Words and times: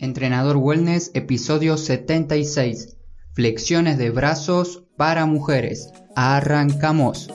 Entrenador 0.00 0.56
Wellness, 0.56 1.10
episodio 1.12 1.76
76. 1.76 2.96
Flexiones 3.34 3.98
de 3.98 4.08
brazos 4.08 4.84
para 4.96 5.26
mujeres. 5.26 5.92
Arrancamos. 6.16 7.28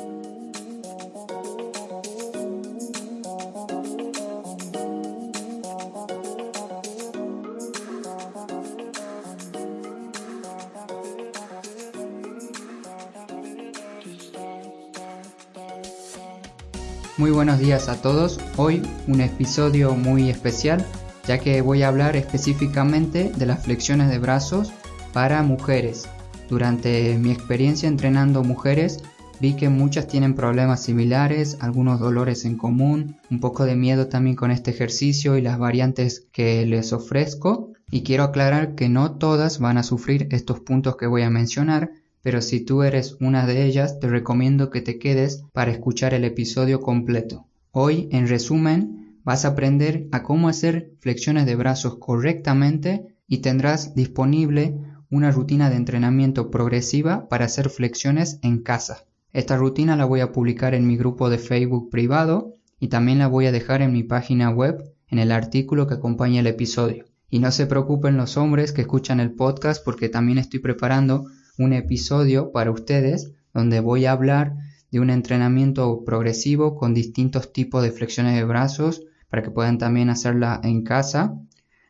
Muy 17.17 17.29
buenos 17.29 17.59
días 17.59 17.89
a 17.89 18.01
todos. 18.01 18.39
Hoy 18.57 18.81
un 19.05 19.21
episodio 19.21 19.93
muy 19.93 20.31
especial 20.31 20.83
ya 21.27 21.39
que 21.39 21.61
voy 21.61 21.83
a 21.83 21.87
hablar 21.87 22.15
específicamente 22.15 23.31
de 23.35 23.45
las 23.45 23.63
flexiones 23.63 24.09
de 24.09 24.19
brazos 24.19 24.71
para 25.13 25.43
mujeres. 25.43 26.07
Durante 26.49 27.17
mi 27.17 27.31
experiencia 27.31 27.89
entrenando 27.89 28.43
mujeres 28.43 28.99
vi 29.39 29.53
que 29.53 29.69
muchas 29.69 30.07
tienen 30.07 30.35
problemas 30.35 30.83
similares, 30.83 31.57
algunos 31.59 31.99
dolores 31.99 32.45
en 32.45 32.57
común, 32.57 33.17
un 33.29 33.39
poco 33.39 33.65
de 33.65 33.75
miedo 33.75 34.07
también 34.07 34.35
con 34.35 34.51
este 34.51 34.71
ejercicio 34.71 35.37
y 35.37 35.41
las 35.41 35.57
variantes 35.57 36.27
que 36.31 36.65
les 36.65 36.93
ofrezco. 36.93 37.73
Y 37.91 38.03
quiero 38.03 38.23
aclarar 38.23 38.75
que 38.75 38.89
no 38.89 39.17
todas 39.17 39.59
van 39.59 39.77
a 39.77 39.83
sufrir 39.83 40.27
estos 40.31 40.59
puntos 40.61 40.97
que 40.97 41.07
voy 41.07 41.21
a 41.21 41.29
mencionar, 41.29 41.91
pero 42.21 42.41
si 42.41 42.59
tú 42.59 42.83
eres 42.83 43.17
una 43.19 43.45
de 43.45 43.65
ellas 43.65 43.99
te 43.99 44.07
recomiendo 44.07 44.69
que 44.69 44.81
te 44.81 44.97
quedes 44.97 45.43
para 45.53 45.71
escuchar 45.71 46.13
el 46.13 46.23
episodio 46.23 46.81
completo. 46.81 47.45
Hoy, 47.71 48.07
en 48.11 48.27
resumen, 48.27 49.04
vas 49.25 49.43
a 49.43 49.49
aprender 49.49 50.07
a 50.11 50.21
cómo 50.21 50.47
hacer 50.47 50.91
flexiones 50.99 51.47
de 51.47 51.55
brazos 51.55 51.97
correctamente 51.97 53.17
y 53.27 53.39
tendrás 53.39 53.95
disponible 53.95 54.77
una 55.09 55.31
rutina 55.31 55.69
de 55.69 55.77
entrenamiento 55.77 56.51
progresiva 56.51 57.27
para 57.27 57.45
hacer 57.45 57.69
flexiones 57.69 58.39
en 58.43 58.61
casa. 58.61 59.05
Esta 59.33 59.57
rutina 59.57 59.95
la 59.95 60.05
voy 60.05 60.19
a 60.19 60.31
publicar 60.31 60.75
en 60.75 60.87
mi 60.87 60.95
grupo 60.95 61.29
de 61.29 61.39
Facebook 61.39 61.89
privado 61.89 62.55
y 62.79 62.89
también 62.89 63.17
la 63.17 63.27
voy 63.27 63.47
a 63.47 63.51
dejar 63.51 63.81
en 63.81 63.93
mi 63.93 64.03
página 64.03 64.51
web 64.51 64.93
en 65.09 65.17
el 65.17 65.31
artículo 65.31 65.87
que 65.87 65.95
acompaña 65.95 66.41
el 66.41 66.47
episodio. 66.47 67.05
Y 67.27 67.39
no 67.39 67.51
se 67.51 67.65
preocupen 67.65 68.17
los 68.17 68.37
hombres 68.37 68.71
que 68.71 68.81
escuchan 68.81 69.19
el 69.19 69.33
podcast 69.33 69.83
porque 69.83 70.07
también 70.07 70.37
estoy 70.37 70.59
preparando 70.59 71.25
un 71.57 71.73
episodio 71.73 72.51
para 72.51 72.71
ustedes 72.71 73.31
donde 73.53 73.79
voy 73.79 74.05
a 74.05 74.11
hablar 74.11 74.55
de 74.91 74.99
un 74.99 75.09
entrenamiento 75.09 76.03
progresivo 76.05 76.75
con 76.75 76.93
distintos 76.93 77.51
tipos 77.51 77.81
de 77.81 77.91
flexiones 77.91 78.35
de 78.35 78.43
brazos 78.43 79.01
para 79.29 79.43
que 79.43 79.51
puedan 79.51 79.77
también 79.77 80.09
hacerla 80.09 80.59
en 80.63 80.83
casa. 80.83 81.35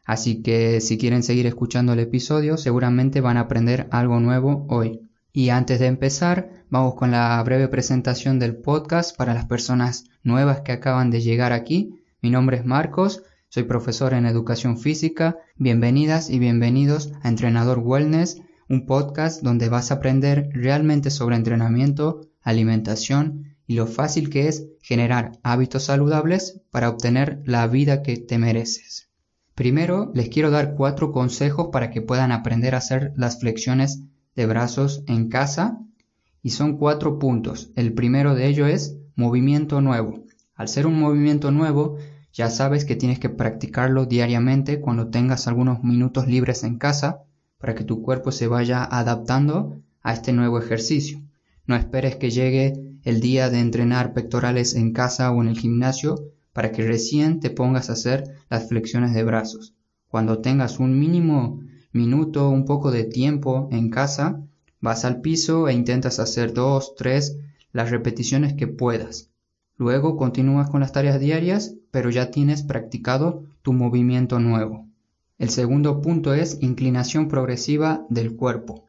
Así 0.05 0.41
que 0.41 0.81
si 0.81 0.97
quieren 0.97 1.23
seguir 1.23 1.47
escuchando 1.47 1.93
el 1.93 1.99
episodio, 1.99 2.57
seguramente 2.57 3.21
van 3.21 3.37
a 3.37 3.41
aprender 3.41 3.87
algo 3.91 4.19
nuevo 4.19 4.65
hoy. 4.69 5.01
Y 5.33 5.49
antes 5.49 5.79
de 5.79 5.87
empezar, 5.87 6.49
vamos 6.69 6.95
con 6.95 7.11
la 7.11 7.41
breve 7.43 7.67
presentación 7.67 8.39
del 8.39 8.55
podcast 8.55 9.17
para 9.17 9.33
las 9.33 9.45
personas 9.45 10.05
nuevas 10.23 10.61
que 10.61 10.71
acaban 10.71 11.11
de 11.11 11.21
llegar 11.21 11.51
aquí. 11.51 12.01
Mi 12.21 12.29
nombre 12.29 12.57
es 12.57 12.65
Marcos, 12.65 13.23
soy 13.49 13.63
profesor 13.63 14.13
en 14.13 14.25
educación 14.25 14.77
física. 14.77 15.37
Bienvenidas 15.55 16.29
y 16.29 16.39
bienvenidos 16.39 17.13
a 17.21 17.29
Entrenador 17.29 17.79
Wellness, 17.79 18.41
un 18.69 18.85
podcast 18.85 19.41
donde 19.41 19.69
vas 19.69 19.91
a 19.91 19.95
aprender 19.95 20.49
realmente 20.53 21.09
sobre 21.09 21.35
entrenamiento, 21.35 22.21
alimentación 22.41 23.54
y 23.67 23.75
lo 23.75 23.87
fácil 23.87 24.29
que 24.29 24.47
es 24.47 24.67
generar 24.81 25.39
hábitos 25.43 25.83
saludables 25.83 26.61
para 26.71 26.89
obtener 26.89 27.41
la 27.45 27.67
vida 27.67 28.03
que 28.03 28.17
te 28.17 28.37
mereces. 28.37 29.09
Primero 29.55 30.11
les 30.13 30.29
quiero 30.29 30.51
dar 30.51 30.75
cuatro 30.75 31.11
consejos 31.11 31.69
para 31.71 31.89
que 31.89 32.01
puedan 32.01 32.31
aprender 32.31 32.75
a 32.75 32.79
hacer 32.79 33.13
las 33.15 33.39
flexiones 33.39 34.01
de 34.35 34.45
brazos 34.45 35.03
en 35.07 35.29
casa 35.29 35.79
y 36.43 36.51
son 36.51 36.77
cuatro 36.77 37.17
puntos. 37.19 37.71
El 37.75 37.93
primero 37.93 38.35
de 38.35 38.47
ello 38.47 38.67
es 38.67 38.97
movimiento 39.15 39.81
nuevo. 39.81 40.25
Al 40.55 40.67
ser 40.67 40.87
un 40.87 40.99
movimiento 40.99 41.51
nuevo, 41.51 41.97
ya 42.33 42.49
sabes 42.49 42.83
que 42.83 42.97
tienes 42.97 43.17
que 43.17 43.29
practicarlo 43.29 44.05
diariamente 44.05 44.81
cuando 44.81 45.07
tengas 45.07 45.47
algunos 45.47 45.83
minutos 45.83 46.27
libres 46.27 46.63
en 46.63 46.77
casa 46.77 47.23
para 47.57 47.75
que 47.75 47.85
tu 47.85 48.01
cuerpo 48.01 48.31
se 48.31 48.47
vaya 48.47 48.83
adaptando 48.83 49.81
a 50.03 50.13
este 50.13 50.33
nuevo 50.33 50.59
ejercicio. 50.59 51.21
No 51.65 51.75
esperes 51.75 52.17
que 52.17 52.29
llegue 52.29 52.73
el 53.05 53.21
día 53.21 53.49
de 53.49 53.59
entrenar 53.59 54.13
pectorales 54.13 54.73
en 54.75 54.91
casa 54.91 55.31
o 55.31 55.41
en 55.41 55.47
el 55.47 55.57
gimnasio 55.57 56.31
para 56.53 56.71
que 56.71 56.85
recién 56.85 57.39
te 57.39 57.51
pongas 57.51 57.89
a 57.89 57.93
hacer 57.93 58.23
las 58.49 58.67
flexiones 58.67 59.13
de 59.13 59.23
brazos. 59.23 59.75
Cuando 60.09 60.39
tengas 60.39 60.79
un 60.79 60.99
mínimo 60.99 61.61
minuto, 61.91 62.49
un 62.49 62.65
poco 62.65 62.91
de 62.91 63.03
tiempo 63.03 63.69
en 63.71 63.89
casa, 63.89 64.41
vas 64.81 65.05
al 65.05 65.21
piso 65.21 65.69
e 65.69 65.73
intentas 65.73 66.19
hacer 66.19 66.53
dos, 66.53 66.95
tres, 66.95 67.37
las 67.71 67.91
repeticiones 67.91 68.53
que 68.53 68.67
puedas. 68.67 69.29
Luego 69.77 70.17
continúas 70.17 70.69
con 70.69 70.79
las 70.79 70.91
tareas 70.91 71.19
diarias, 71.19 71.75
pero 71.91 72.09
ya 72.09 72.31
tienes 72.31 72.63
practicado 72.63 73.43
tu 73.61 73.71
movimiento 73.71 74.39
nuevo. 74.39 74.87
El 75.37 75.49
segundo 75.49 76.01
punto 76.01 76.33
es 76.33 76.57
inclinación 76.61 77.27
progresiva 77.27 78.05
del 78.09 78.35
cuerpo. 78.35 78.85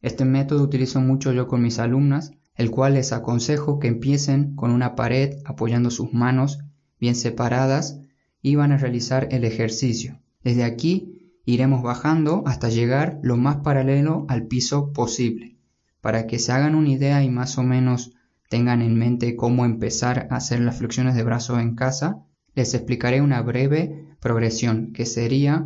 Este 0.00 0.24
método 0.24 0.62
utilizo 0.62 1.00
mucho 1.00 1.32
yo 1.32 1.48
con 1.48 1.62
mis 1.62 1.78
alumnas 1.78 2.32
el 2.58 2.70
cual 2.72 2.94
les 2.94 3.12
aconsejo 3.12 3.78
que 3.78 3.86
empiecen 3.86 4.54
con 4.56 4.72
una 4.72 4.96
pared 4.96 5.38
apoyando 5.46 5.90
sus 5.90 6.12
manos 6.12 6.58
bien 7.00 7.14
separadas 7.14 8.00
y 8.42 8.56
van 8.56 8.72
a 8.72 8.76
realizar 8.76 9.28
el 9.30 9.44
ejercicio. 9.44 10.20
Desde 10.42 10.64
aquí 10.64 11.32
iremos 11.44 11.82
bajando 11.82 12.42
hasta 12.46 12.68
llegar 12.68 13.20
lo 13.22 13.36
más 13.36 13.58
paralelo 13.58 14.26
al 14.28 14.48
piso 14.48 14.92
posible. 14.92 15.56
Para 16.00 16.26
que 16.26 16.40
se 16.40 16.52
hagan 16.52 16.74
una 16.74 16.90
idea 16.90 17.22
y 17.22 17.30
más 17.30 17.58
o 17.58 17.62
menos 17.62 18.12
tengan 18.48 18.82
en 18.82 18.98
mente 18.98 19.36
cómo 19.36 19.64
empezar 19.64 20.26
a 20.30 20.36
hacer 20.36 20.60
las 20.60 20.78
flexiones 20.78 21.14
de 21.14 21.22
brazo 21.22 21.60
en 21.60 21.76
casa, 21.76 22.24
les 22.54 22.74
explicaré 22.74 23.20
una 23.20 23.40
breve 23.40 24.16
progresión 24.20 24.92
que 24.92 25.06
sería 25.06 25.64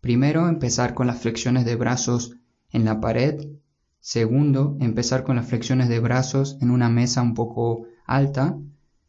primero 0.00 0.48
empezar 0.48 0.94
con 0.94 1.06
las 1.06 1.20
flexiones 1.20 1.66
de 1.66 1.76
brazos 1.76 2.36
en 2.70 2.86
la 2.86 3.00
pared 3.00 3.38
Segundo, 4.00 4.78
empezar 4.80 5.24
con 5.24 5.36
las 5.36 5.46
flexiones 5.46 5.90
de 5.90 6.00
brazos 6.00 6.56
en 6.62 6.70
una 6.70 6.88
mesa 6.88 7.20
un 7.20 7.34
poco 7.34 7.86
alta. 8.06 8.58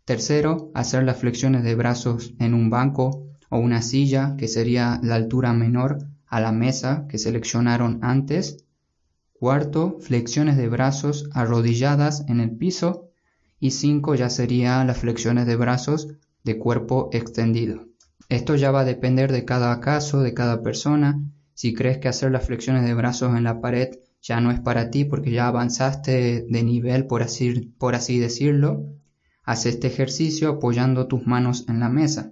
Tercero, 0.03 0.69
hacer 0.73 1.03
las 1.03 1.17
flexiones 1.17 1.63
de 1.63 1.75
brazos 1.75 2.33
en 2.39 2.53
un 2.53 2.69
banco 2.69 3.25
o 3.49 3.57
una 3.57 3.81
silla, 3.81 4.35
que 4.37 4.49
sería 4.49 4.99
la 5.01 5.15
altura 5.15 5.53
menor 5.53 5.99
a 6.27 6.41
la 6.41 6.51
mesa 6.51 7.05
que 7.07 7.17
seleccionaron 7.17 7.99
antes. 8.01 8.65
Cuarto, 9.31 9.97
flexiones 10.01 10.57
de 10.57 10.67
brazos 10.67 11.29
arrodilladas 11.33 12.25
en 12.27 12.41
el 12.41 12.51
piso. 12.51 13.07
Y 13.61 13.71
cinco 13.71 14.15
ya 14.15 14.29
sería 14.29 14.83
las 14.83 14.97
flexiones 14.97 15.47
de 15.47 15.55
brazos 15.55 16.09
de 16.43 16.57
cuerpo 16.57 17.09
extendido. 17.13 17.87
Esto 18.27 18.55
ya 18.55 18.71
va 18.71 18.81
a 18.81 18.85
depender 18.85 19.31
de 19.31 19.45
cada 19.45 19.79
caso, 19.79 20.21
de 20.21 20.33
cada 20.33 20.63
persona. 20.63 21.21
Si 21.53 21.73
crees 21.73 21.99
que 21.99 22.07
hacer 22.07 22.31
las 22.31 22.45
flexiones 22.45 22.83
de 22.83 22.93
brazos 22.93 23.37
en 23.37 23.43
la 23.43 23.61
pared 23.61 23.89
ya 24.21 24.39
no 24.39 24.51
es 24.51 24.59
para 24.59 24.91
ti 24.91 25.05
porque 25.05 25.31
ya 25.31 25.47
avanzaste 25.47 26.45
de 26.47 26.63
nivel, 26.63 27.07
por 27.07 27.23
así, 27.23 27.73
por 27.77 27.95
así 27.95 28.19
decirlo, 28.19 28.85
haz 29.43 29.65
este 29.65 29.87
ejercicio 29.87 30.49
apoyando 30.49 31.07
tus 31.07 31.25
manos 31.25 31.65
en 31.67 31.79
la 31.79 31.89
mesa. 31.89 32.31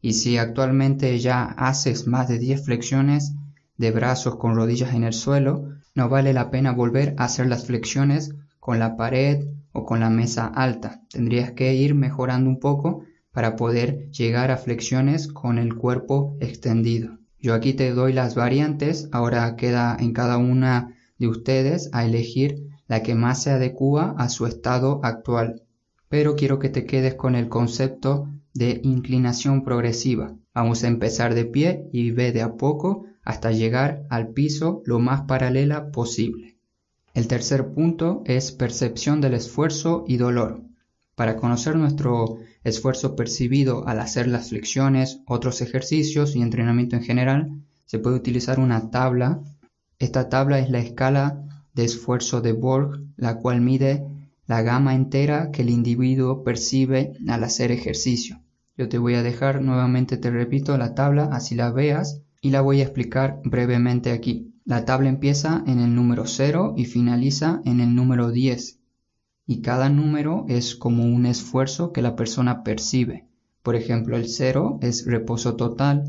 Y 0.00 0.12
si 0.12 0.38
actualmente 0.38 1.18
ya 1.18 1.44
haces 1.44 2.06
más 2.06 2.28
de 2.28 2.38
10 2.38 2.64
flexiones 2.64 3.34
de 3.76 3.90
brazos 3.90 4.36
con 4.36 4.54
rodillas 4.54 4.94
en 4.94 5.04
el 5.04 5.12
suelo, 5.12 5.68
no 5.94 6.08
vale 6.08 6.32
la 6.32 6.50
pena 6.50 6.72
volver 6.72 7.14
a 7.18 7.24
hacer 7.24 7.46
las 7.46 7.66
flexiones 7.66 8.34
con 8.60 8.78
la 8.78 8.96
pared 8.96 9.48
o 9.72 9.84
con 9.84 10.00
la 10.00 10.10
mesa 10.10 10.46
alta. 10.46 11.02
Tendrías 11.10 11.52
que 11.52 11.74
ir 11.74 11.94
mejorando 11.94 12.48
un 12.48 12.60
poco 12.60 13.04
para 13.32 13.56
poder 13.56 14.10
llegar 14.10 14.50
a 14.50 14.56
flexiones 14.56 15.28
con 15.28 15.58
el 15.58 15.74
cuerpo 15.74 16.36
extendido. 16.40 17.18
Yo 17.38 17.54
aquí 17.54 17.74
te 17.74 17.90
doy 17.92 18.12
las 18.12 18.34
variantes, 18.34 19.08
ahora 19.12 19.56
queda 19.56 19.96
en 19.98 20.12
cada 20.12 20.38
una 20.38 20.95
de 21.18 21.28
ustedes 21.28 21.90
a 21.92 22.04
elegir 22.04 22.68
la 22.88 23.02
que 23.02 23.14
más 23.14 23.42
se 23.42 23.50
adecua 23.50 24.14
a 24.18 24.28
su 24.28 24.46
estado 24.46 25.00
actual. 25.02 25.62
Pero 26.08 26.36
quiero 26.36 26.58
que 26.58 26.68
te 26.68 26.86
quedes 26.86 27.14
con 27.14 27.34
el 27.34 27.48
concepto 27.48 28.28
de 28.54 28.80
inclinación 28.84 29.64
progresiva. 29.64 30.34
Vamos 30.54 30.82
a 30.84 30.88
empezar 30.88 31.34
de 31.34 31.44
pie 31.44 31.88
y 31.92 32.10
ve 32.10 32.32
de 32.32 32.42
a 32.42 32.54
poco 32.56 33.04
hasta 33.22 33.50
llegar 33.50 34.06
al 34.08 34.28
piso 34.28 34.82
lo 34.86 34.98
más 34.98 35.22
paralela 35.22 35.90
posible. 35.90 36.56
El 37.12 37.28
tercer 37.28 37.72
punto 37.72 38.22
es 38.24 38.52
percepción 38.52 39.20
del 39.20 39.34
esfuerzo 39.34 40.04
y 40.06 40.16
dolor. 40.16 40.62
Para 41.14 41.36
conocer 41.36 41.76
nuestro 41.76 42.36
esfuerzo 42.62 43.16
percibido 43.16 43.88
al 43.88 44.00
hacer 44.00 44.28
las 44.28 44.50
flexiones, 44.50 45.20
otros 45.26 45.62
ejercicios 45.62 46.36
y 46.36 46.42
entrenamiento 46.42 46.94
en 46.94 47.02
general, 47.02 47.62
se 47.86 47.98
puede 47.98 48.16
utilizar 48.16 48.60
una 48.60 48.90
tabla 48.90 49.40
esta 49.98 50.28
tabla 50.28 50.58
es 50.58 50.70
la 50.70 50.78
escala 50.78 51.42
de 51.74 51.84
esfuerzo 51.84 52.40
de 52.40 52.52
Borg, 52.52 53.02
la 53.16 53.38
cual 53.38 53.60
mide 53.60 54.06
la 54.46 54.62
gama 54.62 54.94
entera 54.94 55.50
que 55.50 55.62
el 55.62 55.70
individuo 55.70 56.44
percibe 56.44 57.12
al 57.28 57.44
hacer 57.44 57.72
ejercicio. 57.72 58.40
Yo 58.76 58.88
te 58.88 58.98
voy 58.98 59.14
a 59.14 59.22
dejar 59.22 59.62
nuevamente, 59.62 60.16
te 60.16 60.30
repito, 60.30 60.76
la 60.76 60.94
tabla, 60.94 61.30
así 61.32 61.54
la 61.54 61.72
veas 61.72 62.22
y 62.40 62.50
la 62.50 62.60
voy 62.60 62.80
a 62.80 62.84
explicar 62.84 63.40
brevemente 63.44 64.12
aquí. 64.12 64.52
La 64.64 64.84
tabla 64.84 65.08
empieza 65.08 65.62
en 65.66 65.80
el 65.80 65.94
número 65.94 66.26
0 66.26 66.74
y 66.76 66.84
finaliza 66.84 67.62
en 67.64 67.80
el 67.80 67.94
número 67.94 68.30
10 68.30 68.80
y 69.46 69.62
cada 69.62 69.88
número 69.88 70.44
es 70.48 70.74
como 70.74 71.04
un 71.04 71.24
esfuerzo 71.24 71.92
que 71.92 72.02
la 72.02 72.16
persona 72.16 72.64
percibe. 72.64 73.28
Por 73.62 73.76
ejemplo, 73.76 74.16
el 74.16 74.28
0 74.28 74.78
es 74.82 75.06
reposo 75.06 75.56
total, 75.56 76.04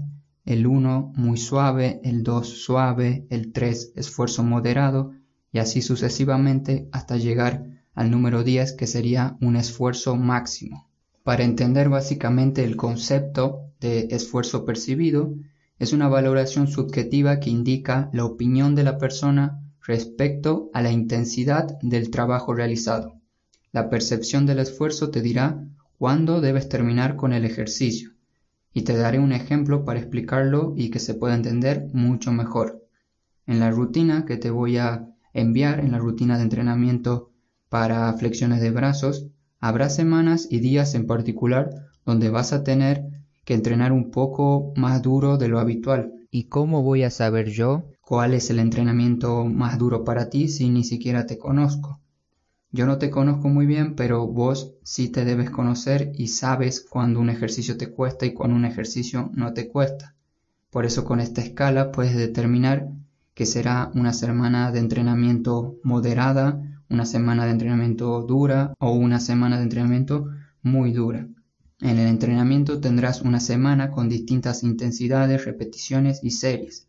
el 0.47 0.65
1 0.65 1.11
muy 1.15 1.37
suave, 1.37 1.99
el 2.03 2.23
2 2.23 2.47
suave, 2.47 3.27
el 3.29 3.51
3 3.51 3.91
esfuerzo 3.95 4.43
moderado 4.43 5.11
y 5.51 5.59
así 5.59 5.81
sucesivamente 5.81 6.87
hasta 6.91 7.17
llegar 7.17 7.65
al 7.93 8.09
número 8.09 8.43
10 8.43 8.73
que 8.73 8.87
sería 8.87 9.37
un 9.41 9.57
esfuerzo 9.57 10.15
máximo. 10.15 10.89
Para 11.23 11.43
entender 11.43 11.89
básicamente 11.89 12.63
el 12.63 12.77
concepto 12.77 13.71
de 13.81 14.07
esfuerzo 14.11 14.63
percibido, 14.63 15.35
es 15.79 15.91
una 15.91 16.07
valoración 16.07 16.67
subjetiva 16.67 17.41
que 17.41 17.49
indica 17.49 18.09
la 18.13 18.23
opinión 18.23 18.73
de 18.73 18.83
la 18.83 18.97
persona 18.97 19.61
respecto 19.85 20.69
a 20.73 20.81
la 20.81 20.91
intensidad 20.91 21.77
del 21.81 22.09
trabajo 22.09 22.53
realizado. 22.53 23.19
La 23.73 23.89
percepción 23.89 24.45
del 24.45 24.59
esfuerzo 24.59 25.11
te 25.11 25.21
dirá 25.21 25.61
cuándo 25.97 26.39
debes 26.39 26.69
terminar 26.69 27.17
con 27.17 27.33
el 27.33 27.43
ejercicio, 27.43 28.11
y 28.77 28.83
te 28.83 28.95
daré 28.95 29.17
un 29.17 29.31
ejemplo 29.31 29.85
para 29.85 29.99
explicarlo 29.99 30.75
y 30.77 30.91
que 30.91 30.99
se 30.99 31.15
pueda 31.15 31.33
entender 31.33 31.87
mucho 31.93 32.31
mejor. 32.31 32.85
En 33.47 33.59
la 33.59 33.71
rutina 33.71 34.23
que 34.23 34.37
te 34.37 34.51
voy 34.51 34.77
a 34.77 35.15
enviar, 35.33 35.79
en 35.79 35.93
la 35.93 35.97
rutina 35.97 36.37
de 36.37 36.43
entrenamiento 36.43 37.31
para 37.69 38.13
flexiones 38.13 38.61
de 38.61 38.69
brazos, 38.69 39.25
habrá 39.59 39.89
semanas 39.89 40.47
y 40.51 40.59
días 40.59 40.93
en 40.93 41.07
particular 41.07 41.71
donde 42.05 42.29
vas 42.29 42.53
a 42.53 42.63
tener 42.63 43.03
que 43.45 43.55
entrenar 43.55 43.91
un 43.91 44.11
poco 44.11 44.73
más 44.75 45.01
duro 45.01 45.39
de 45.39 45.47
lo 45.47 45.57
habitual. 45.57 46.13
¿Y 46.29 46.43
cómo 46.43 46.83
voy 46.83 47.01
a 47.01 47.09
saber 47.09 47.49
yo 47.49 47.85
cuál 48.01 48.35
es 48.35 48.51
el 48.51 48.59
entrenamiento 48.59 49.45
más 49.45 49.79
duro 49.79 50.03
para 50.03 50.29
ti 50.29 50.49
si 50.49 50.69
ni 50.69 50.83
siquiera 50.83 51.25
te 51.25 51.39
conozco? 51.39 51.99
Yo 52.77 52.85
no 52.85 52.99
te 52.99 53.09
conozco 53.09 53.49
muy 53.49 53.65
bien, 53.65 53.95
pero 53.95 54.27
vos 54.27 54.75
sí 54.83 55.09
te 55.09 55.25
debes 55.25 55.49
conocer 55.49 56.11
y 56.13 56.27
sabes 56.27 56.79
cuando 56.79 57.19
un 57.19 57.31
ejercicio 57.31 57.75
te 57.75 57.89
cuesta 57.89 58.27
y 58.27 58.35
cuando 58.35 58.55
un 58.55 58.65
ejercicio 58.65 59.31
no 59.33 59.51
te 59.53 59.67
cuesta. 59.67 60.13
Por 60.69 60.85
eso 60.85 61.03
con 61.03 61.19
esta 61.19 61.41
escala 61.41 61.91
puedes 61.91 62.15
determinar 62.15 62.87
que 63.33 63.47
será 63.47 63.89
una 63.95 64.13
semana 64.13 64.71
de 64.71 64.77
entrenamiento 64.77 65.79
moderada, 65.81 66.61
una 66.87 67.07
semana 67.07 67.45
de 67.45 67.51
entrenamiento 67.53 68.21
dura 68.21 68.75
o 68.77 68.91
una 68.91 69.19
semana 69.19 69.57
de 69.57 69.63
entrenamiento 69.63 70.27
muy 70.61 70.91
dura. 70.91 71.27
En 71.79 71.97
el 71.97 72.05
entrenamiento 72.05 72.79
tendrás 72.79 73.23
una 73.23 73.39
semana 73.39 73.89
con 73.89 74.07
distintas 74.07 74.61
intensidades, 74.61 75.45
repeticiones 75.45 76.23
y 76.23 76.29
series. 76.29 76.87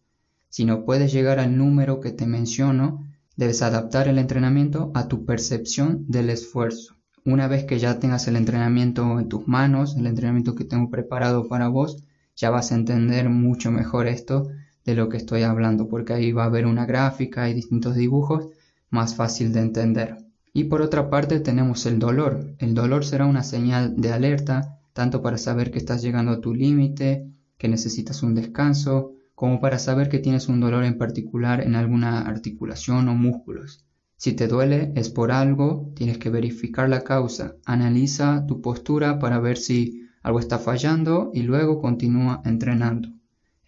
Si 0.50 0.66
no 0.66 0.84
puedes 0.84 1.14
llegar 1.14 1.38
al 1.38 1.56
número 1.56 2.00
que 2.00 2.10
te 2.10 2.26
menciono, 2.26 3.07
debes 3.38 3.62
adaptar 3.62 4.08
el 4.08 4.18
entrenamiento 4.18 4.90
a 4.94 5.06
tu 5.06 5.24
percepción 5.24 6.04
del 6.08 6.28
esfuerzo. 6.28 6.96
Una 7.24 7.46
vez 7.46 7.64
que 7.64 7.78
ya 7.78 8.00
tengas 8.00 8.26
el 8.26 8.34
entrenamiento 8.34 9.20
en 9.20 9.28
tus 9.28 9.46
manos, 9.46 9.96
el 9.96 10.08
entrenamiento 10.08 10.56
que 10.56 10.64
tengo 10.64 10.90
preparado 10.90 11.46
para 11.46 11.68
vos, 11.68 12.02
ya 12.34 12.50
vas 12.50 12.72
a 12.72 12.74
entender 12.74 13.30
mucho 13.30 13.70
mejor 13.70 14.08
esto 14.08 14.48
de 14.84 14.96
lo 14.96 15.08
que 15.08 15.18
estoy 15.18 15.44
hablando, 15.44 15.86
porque 15.86 16.14
ahí 16.14 16.32
va 16.32 16.42
a 16.42 16.46
haber 16.46 16.66
una 16.66 16.84
gráfica 16.84 17.48
y 17.48 17.54
distintos 17.54 17.94
dibujos 17.94 18.48
más 18.90 19.14
fácil 19.14 19.52
de 19.52 19.60
entender. 19.60 20.16
Y 20.52 20.64
por 20.64 20.82
otra 20.82 21.08
parte 21.08 21.38
tenemos 21.38 21.86
el 21.86 22.00
dolor. 22.00 22.56
El 22.58 22.74
dolor 22.74 23.04
será 23.04 23.26
una 23.26 23.44
señal 23.44 23.94
de 24.00 24.12
alerta 24.12 24.80
tanto 24.92 25.22
para 25.22 25.38
saber 25.38 25.70
que 25.70 25.78
estás 25.78 26.02
llegando 26.02 26.32
a 26.32 26.40
tu 26.40 26.52
límite, 26.52 27.30
que 27.56 27.68
necesitas 27.68 28.24
un 28.24 28.34
descanso, 28.34 29.12
como 29.38 29.60
para 29.60 29.78
saber 29.78 30.08
que 30.08 30.18
tienes 30.18 30.48
un 30.48 30.58
dolor 30.58 30.82
en 30.82 30.98
particular 30.98 31.60
en 31.60 31.76
alguna 31.76 32.22
articulación 32.22 33.06
o 33.06 33.14
músculos. 33.14 33.84
Si 34.16 34.32
te 34.32 34.48
duele 34.48 34.92
es 34.96 35.10
por 35.10 35.30
algo, 35.30 35.92
tienes 35.94 36.18
que 36.18 36.28
verificar 36.28 36.88
la 36.88 37.04
causa, 37.04 37.54
analiza 37.64 38.46
tu 38.48 38.60
postura 38.60 39.20
para 39.20 39.38
ver 39.38 39.56
si 39.56 40.08
algo 40.22 40.40
está 40.40 40.58
fallando 40.58 41.30
y 41.32 41.42
luego 41.42 41.80
continúa 41.80 42.42
entrenando. 42.44 43.10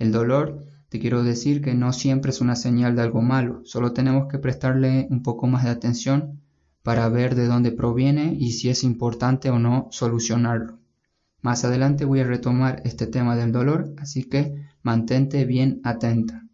El 0.00 0.10
dolor, 0.10 0.58
te 0.88 0.98
quiero 0.98 1.22
decir 1.22 1.62
que 1.62 1.72
no 1.74 1.92
siempre 1.92 2.32
es 2.32 2.40
una 2.40 2.56
señal 2.56 2.96
de 2.96 3.02
algo 3.02 3.22
malo, 3.22 3.60
solo 3.64 3.92
tenemos 3.92 4.26
que 4.26 4.40
prestarle 4.40 5.06
un 5.08 5.22
poco 5.22 5.46
más 5.46 5.62
de 5.62 5.70
atención 5.70 6.40
para 6.82 7.08
ver 7.08 7.36
de 7.36 7.46
dónde 7.46 7.70
proviene 7.70 8.34
y 8.36 8.54
si 8.54 8.70
es 8.70 8.82
importante 8.82 9.50
o 9.50 9.60
no 9.60 9.86
solucionarlo. 9.92 10.80
Más 11.42 11.64
adelante 11.64 12.04
voy 12.04 12.18
a 12.18 12.24
retomar 12.24 12.82
este 12.84 13.06
tema 13.06 13.36
del 13.36 13.52
dolor, 13.52 13.94
así 13.98 14.24
que 14.24 14.68
mantente 14.82 15.44
bien 15.44 15.80
atenta. 15.84 16.46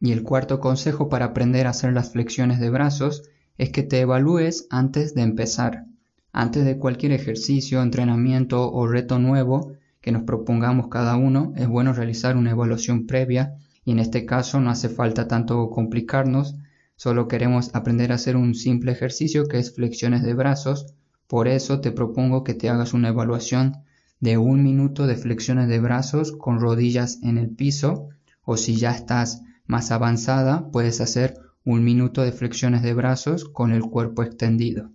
Y 0.00 0.12
el 0.12 0.22
cuarto 0.22 0.60
consejo 0.60 1.08
para 1.08 1.26
aprender 1.26 1.66
a 1.66 1.70
hacer 1.70 1.92
las 1.92 2.12
flexiones 2.12 2.60
de 2.60 2.70
brazos 2.70 3.22
es 3.58 3.70
que 3.70 3.82
te 3.82 4.00
evalúes 4.00 4.66
antes 4.70 5.14
de 5.14 5.22
empezar. 5.22 5.86
Antes 6.32 6.64
de 6.64 6.78
cualquier 6.78 7.12
ejercicio, 7.12 7.82
entrenamiento 7.82 8.70
o 8.70 8.86
reto 8.86 9.18
nuevo 9.18 9.72
que 10.00 10.12
nos 10.12 10.24
propongamos 10.24 10.88
cada 10.88 11.16
uno, 11.16 11.52
es 11.56 11.66
bueno 11.66 11.92
realizar 11.92 12.36
una 12.36 12.50
evaluación 12.50 13.06
previa 13.06 13.56
y 13.84 13.92
en 13.92 13.98
este 13.98 14.26
caso 14.26 14.60
no 14.60 14.70
hace 14.70 14.88
falta 14.88 15.28
tanto 15.28 15.70
complicarnos, 15.70 16.56
solo 16.96 17.28
queremos 17.28 17.74
aprender 17.74 18.12
a 18.12 18.16
hacer 18.16 18.36
un 18.36 18.54
simple 18.54 18.92
ejercicio 18.92 19.46
que 19.46 19.58
es 19.58 19.74
flexiones 19.74 20.22
de 20.22 20.34
brazos, 20.34 20.86
por 21.26 21.48
eso 21.48 21.80
te 21.80 21.90
propongo 21.90 22.44
que 22.44 22.54
te 22.54 22.68
hagas 22.68 22.92
una 22.92 23.08
evaluación 23.08 23.78
de 24.20 24.38
un 24.38 24.62
minuto 24.62 25.06
de 25.06 25.16
flexiones 25.16 25.68
de 25.68 25.80
brazos 25.80 26.32
con 26.32 26.60
rodillas 26.60 27.18
en 27.22 27.38
el 27.38 27.50
piso 27.50 28.08
o 28.42 28.56
si 28.56 28.76
ya 28.76 28.92
estás 28.92 29.42
más 29.66 29.90
avanzada 29.90 30.70
puedes 30.70 31.00
hacer 31.00 31.34
un 31.64 31.84
minuto 31.84 32.22
de 32.22 32.32
flexiones 32.32 32.82
de 32.82 32.94
brazos 32.94 33.44
con 33.44 33.72
el 33.72 33.82
cuerpo 33.82 34.22
extendido. 34.22 34.90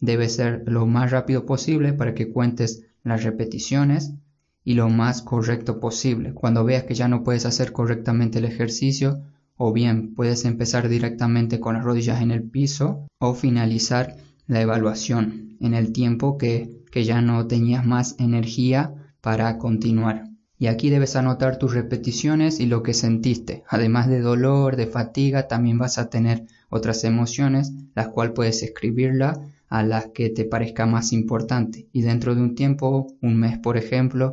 Debe 0.00 0.28
ser 0.28 0.62
lo 0.66 0.86
más 0.86 1.10
rápido 1.10 1.46
posible 1.46 1.92
para 1.92 2.14
que 2.14 2.30
cuentes 2.30 2.84
las 3.02 3.22
repeticiones 3.22 4.14
y 4.64 4.74
lo 4.74 4.88
más 4.88 5.22
correcto 5.22 5.78
posible. 5.78 6.34
Cuando 6.34 6.64
veas 6.64 6.84
que 6.84 6.94
ya 6.94 7.06
no 7.06 7.22
puedes 7.22 7.46
hacer 7.46 7.72
correctamente 7.72 8.38
el 8.38 8.46
ejercicio, 8.46 9.22
o 9.56 9.72
bien 9.72 10.14
puedes 10.14 10.44
empezar 10.44 10.88
directamente 10.88 11.60
con 11.60 11.74
las 11.74 11.84
rodillas 11.84 12.20
en 12.20 12.30
el 12.30 12.42
piso 12.42 13.06
o 13.18 13.34
finalizar 13.34 14.16
la 14.46 14.60
evaluación 14.60 15.56
en 15.60 15.74
el 15.74 15.92
tiempo 15.92 16.38
que 16.38 16.76
que 16.96 17.04
ya 17.04 17.20
no 17.20 17.46
tenías 17.46 17.84
más 17.84 18.14
energía 18.18 18.94
para 19.20 19.58
continuar. 19.58 20.30
Y 20.58 20.68
aquí 20.68 20.88
debes 20.88 21.14
anotar 21.14 21.58
tus 21.58 21.74
repeticiones 21.74 22.58
y 22.58 22.64
lo 22.64 22.82
que 22.82 22.94
sentiste. 22.94 23.64
Además 23.68 24.08
de 24.08 24.20
dolor, 24.20 24.76
de 24.76 24.86
fatiga, 24.86 25.46
también 25.46 25.76
vas 25.76 25.98
a 25.98 26.08
tener 26.08 26.46
otras 26.70 27.04
emociones, 27.04 27.74
las 27.94 28.08
cuales 28.08 28.32
puedes 28.34 28.62
escribirla 28.62 29.38
a 29.68 29.82
las 29.82 30.06
que 30.06 30.30
te 30.30 30.46
parezca 30.46 30.86
más 30.86 31.12
importante. 31.12 31.86
Y 31.92 32.00
dentro 32.00 32.34
de 32.34 32.40
un 32.40 32.54
tiempo, 32.54 33.08
un 33.20 33.36
mes 33.36 33.58
por 33.58 33.76
ejemplo, 33.76 34.32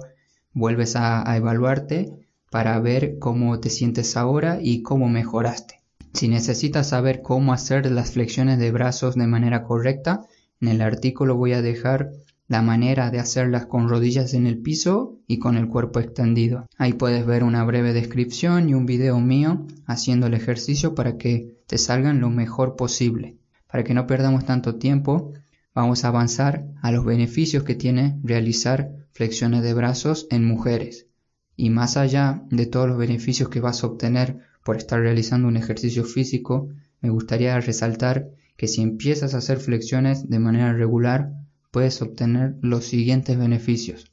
vuelves 0.53 0.95
a, 0.95 1.29
a 1.29 1.35
evaluarte 1.35 2.13
para 2.49 2.79
ver 2.79 3.19
cómo 3.19 3.59
te 3.59 3.69
sientes 3.69 4.15
ahora 4.15 4.59
y 4.61 4.83
cómo 4.83 5.09
mejoraste. 5.09 5.82
Si 6.13 6.27
necesitas 6.27 6.89
saber 6.89 7.21
cómo 7.21 7.53
hacer 7.53 7.91
las 7.91 8.11
flexiones 8.11 8.59
de 8.59 8.71
brazos 8.71 9.15
de 9.15 9.27
manera 9.27 9.63
correcta, 9.63 10.21
en 10.61 10.67
el 10.67 10.81
artículo 10.81 11.35
voy 11.35 11.53
a 11.53 11.61
dejar 11.61 12.11
la 12.47 12.61
manera 12.61 13.09
de 13.09 13.19
hacerlas 13.19 13.65
con 13.65 13.89
rodillas 13.89 14.35
en 14.35 14.45
el 14.45 14.59
piso 14.59 15.17
y 15.27 15.39
con 15.39 15.57
el 15.57 15.67
cuerpo 15.67 15.99
extendido. 15.99 16.67
Ahí 16.77 16.93
puedes 16.93 17.25
ver 17.25 17.43
una 17.43 17.63
breve 17.63 17.93
descripción 17.93 18.69
y 18.69 18.75
un 18.75 18.85
video 18.85 19.19
mío 19.19 19.65
haciendo 19.87 20.27
el 20.27 20.35
ejercicio 20.35 20.93
para 20.93 21.17
que 21.17 21.57
te 21.65 21.79
salgan 21.79 22.19
lo 22.19 22.29
mejor 22.29 22.75
posible. 22.75 23.37
Para 23.67 23.83
que 23.83 23.95
no 23.95 24.05
perdamos 24.05 24.45
tanto 24.45 24.75
tiempo, 24.75 25.33
vamos 25.73 26.05
a 26.05 26.09
avanzar 26.09 26.67
a 26.81 26.91
los 26.91 27.05
beneficios 27.05 27.63
que 27.63 27.73
tiene 27.73 28.19
realizar 28.23 28.91
flexiones 29.13 29.63
de 29.63 29.73
brazos 29.73 30.27
en 30.29 30.45
mujeres. 30.45 31.07
Y 31.55 31.71
más 31.71 31.97
allá 31.97 32.43
de 32.51 32.67
todos 32.67 32.87
los 32.87 32.97
beneficios 32.97 33.49
que 33.49 33.61
vas 33.61 33.83
a 33.83 33.87
obtener 33.87 34.39
por 34.63 34.77
estar 34.77 34.99
realizando 34.99 35.47
un 35.47 35.57
ejercicio 35.57 36.03
físico, 36.03 36.69
me 37.01 37.09
gustaría 37.09 37.59
resaltar 37.59 38.29
que 38.57 38.67
si 38.67 38.81
empiezas 38.81 39.33
a 39.33 39.37
hacer 39.37 39.59
flexiones 39.59 40.29
de 40.29 40.39
manera 40.39 40.73
regular, 40.73 41.33
puedes 41.71 42.01
obtener 42.01 42.55
los 42.61 42.85
siguientes 42.85 43.37
beneficios. 43.37 44.11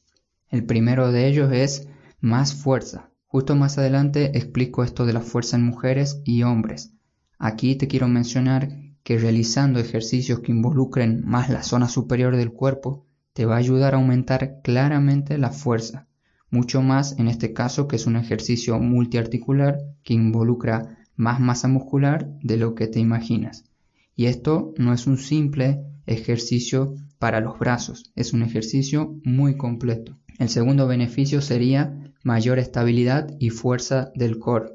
El 0.48 0.64
primero 0.64 1.12
de 1.12 1.28
ellos 1.28 1.52
es 1.52 1.88
más 2.20 2.54
fuerza. 2.54 3.10
Justo 3.26 3.54
más 3.54 3.78
adelante 3.78 4.36
explico 4.36 4.82
esto 4.82 5.06
de 5.06 5.12
la 5.12 5.20
fuerza 5.20 5.56
en 5.56 5.64
mujeres 5.64 6.20
y 6.24 6.42
hombres. 6.42 6.92
Aquí 7.38 7.76
te 7.76 7.86
quiero 7.86 8.08
mencionar 8.08 8.70
que 9.04 9.18
realizando 9.18 9.78
ejercicios 9.78 10.40
que 10.40 10.52
involucren 10.52 11.22
más 11.24 11.48
la 11.48 11.62
zona 11.62 11.88
superior 11.88 12.36
del 12.36 12.52
cuerpo 12.52 13.06
te 13.32 13.46
va 13.46 13.54
a 13.54 13.58
ayudar 13.58 13.94
a 13.94 13.98
aumentar 13.98 14.60
claramente 14.62 15.38
la 15.38 15.50
fuerza, 15.50 16.08
mucho 16.50 16.82
más 16.82 17.18
en 17.18 17.28
este 17.28 17.52
caso 17.52 17.88
que 17.88 17.96
es 17.96 18.06
un 18.06 18.16
ejercicio 18.16 18.78
multiarticular 18.78 19.78
que 20.02 20.14
involucra 20.14 20.98
más 21.16 21.40
masa 21.40 21.68
muscular 21.68 22.28
de 22.42 22.56
lo 22.56 22.74
que 22.74 22.86
te 22.86 22.98
imaginas. 22.98 23.64
Y 24.16 24.26
esto 24.26 24.74
no 24.76 24.92
es 24.92 25.06
un 25.06 25.18
simple 25.18 25.84
ejercicio 26.06 26.94
para 27.18 27.40
los 27.40 27.58
brazos. 27.58 28.10
Es 28.16 28.32
un 28.32 28.42
ejercicio 28.42 29.16
muy 29.24 29.56
completo. 29.56 30.16
El 30.38 30.48
segundo 30.48 30.86
beneficio 30.86 31.42
sería 31.42 32.12
mayor 32.22 32.58
estabilidad 32.58 33.34
y 33.38 33.50
fuerza 33.50 34.10
del 34.14 34.38
core. 34.38 34.72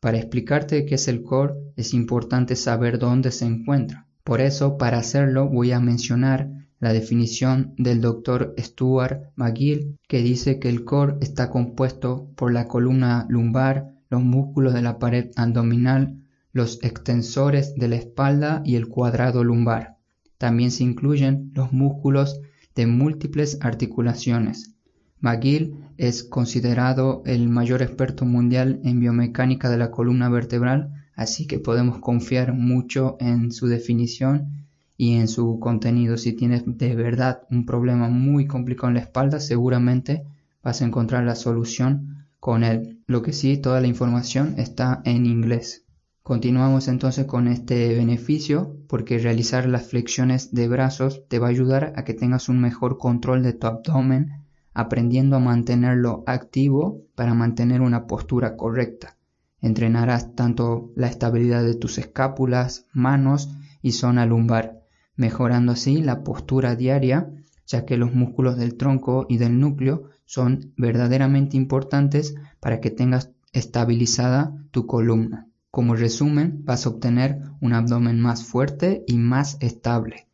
Para 0.00 0.18
explicarte 0.18 0.86
qué 0.86 0.94
es 0.94 1.08
el 1.08 1.22
core 1.22 1.54
es 1.76 1.94
importante 1.94 2.54
saber 2.56 2.98
dónde 2.98 3.32
se 3.32 3.46
encuentra. 3.46 4.06
Por 4.22 4.40
eso, 4.40 4.76
para 4.76 4.98
hacerlo, 4.98 5.48
voy 5.48 5.72
a 5.72 5.80
mencionar 5.80 6.57
la 6.80 6.92
definición 6.92 7.74
del 7.76 8.00
doctor 8.00 8.54
Stuart 8.58 9.30
McGill, 9.36 9.96
que 10.06 10.22
dice 10.22 10.58
que 10.58 10.68
el 10.68 10.84
core 10.84 11.16
está 11.20 11.50
compuesto 11.50 12.30
por 12.36 12.52
la 12.52 12.68
columna 12.68 13.26
lumbar, 13.28 13.94
los 14.10 14.22
músculos 14.22 14.74
de 14.74 14.82
la 14.82 14.98
pared 14.98 15.30
abdominal, 15.36 16.22
los 16.52 16.82
extensores 16.82 17.74
de 17.74 17.88
la 17.88 17.96
espalda 17.96 18.62
y 18.64 18.76
el 18.76 18.88
cuadrado 18.88 19.44
lumbar. 19.44 19.96
También 20.38 20.70
se 20.70 20.84
incluyen 20.84 21.50
los 21.54 21.72
músculos 21.72 22.40
de 22.74 22.86
múltiples 22.86 23.58
articulaciones. 23.60 24.74
McGill 25.20 25.74
es 25.96 26.22
considerado 26.22 27.22
el 27.26 27.48
mayor 27.48 27.82
experto 27.82 28.24
mundial 28.24 28.80
en 28.84 29.00
biomecánica 29.00 29.68
de 29.68 29.78
la 29.78 29.90
columna 29.90 30.28
vertebral 30.28 30.92
así 31.18 31.48
que 31.48 31.58
podemos 31.58 31.98
confiar 31.98 32.54
mucho 32.54 33.16
en 33.18 33.50
su 33.50 33.66
definición 33.66 34.67
y 34.98 35.14
en 35.14 35.28
su 35.28 35.58
contenido. 35.60 36.18
Si 36.18 36.34
tienes 36.34 36.64
de 36.66 36.94
verdad 36.94 37.42
un 37.50 37.64
problema 37.64 38.10
muy 38.10 38.46
complicado 38.46 38.88
en 38.88 38.94
la 38.94 39.00
espalda, 39.00 39.40
seguramente 39.40 40.26
vas 40.62 40.82
a 40.82 40.84
encontrar 40.84 41.24
la 41.24 41.36
solución 41.36 42.26
con 42.40 42.64
él. 42.64 43.00
Lo 43.06 43.22
que 43.22 43.32
sí, 43.32 43.56
toda 43.56 43.80
la 43.80 43.86
información 43.86 44.56
está 44.58 45.00
en 45.04 45.24
inglés. 45.24 45.86
Continuamos 46.24 46.88
entonces 46.88 47.24
con 47.24 47.46
este 47.48 47.94
beneficio 47.94 48.76
porque 48.88 49.18
realizar 49.18 49.66
las 49.66 49.86
flexiones 49.86 50.52
de 50.52 50.68
brazos 50.68 51.22
te 51.28 51.38
va 51.38 51.46
a 51.46 51.50
ayudar 51.50 51.94
a 51.96 52.04
que 52.04 52.12
tengas 52.12 52.48
un 52.50 52.60
mejor 52.60 52.98
control 52.98 53.42
de 53.42 53.54
tu 53.54 53.66
abdomen, 53.68 54.44
aprendiendo 54.74 55.36
a 55.36 55.40
mantenerlo 55.40 56.24
activo 56.26 57.02
para 57.14 57.34
mantener 57.34 57.80
una 57.80 58.06
postura 58.06 58.56
correcta. 58.56 59.16
Entrenarás 59.60 60.34
tanto 60.34 60.90
la 60.96 61.06
estabilidad 61.06 61.64
de 61.64 61.74
tus 61.74 61.98
escápulas, 61.98 62.84
manos 62.92 63.48
y 63.80 63.92
zona 63.92 64.26
lumbar, 64.26 64.77
mejorando 65.18 65.72
así 65.72 66.00
la 66.00 66.22
postura 66.24 66.76
diaria, 66.76 67.30
ya 67.66 67.84
que 67.84 67.98
los 67.98 68.14
músculos 68.14 68.56
del 68.56 68.76
tronco 68.76 69.26
y 69.28 69.36
del 69.36 69.60
núcleo 69.60 70.04
son 70.24 70.72
verdaderamente 70.78 71.58
importantes 71.58 72.36
para 72.60 72.80
que 72.80 72.90
tengas 72.90 73.32
estabilizada 73.52 74.54
tu 74.70 74.86
columna. 74.86 75.48
Como 75.70 75.96
resumen, 75.96 76.64
vas 76.64 76.86
a 76.86 76.90
obtener 76.90 77.42
un 77.60 77.74
abdomen 77.74 78.20
más 78.20 78.44
fuerte 78.44 79.04
y 79.06 79.18
más 79.18 79.58
estable. 79.60 80.28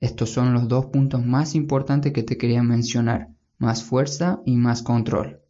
Estos 0.00 0.30
son 0.30 0.54
los 0.54 0.66
dos 0.66 0.86
puntos 0.86 1.24
más 1.24 1.54
importantes 1.54 2.12
que 2.12 2.22
te 2.22 2.38
quería 2.38 2.62
mencionar, 2.62 3.28
más 3.58 3.84
fuerza 3.84 4.40
y 4.46 4.56
más 4.56 4.82
control. 4.82 5.40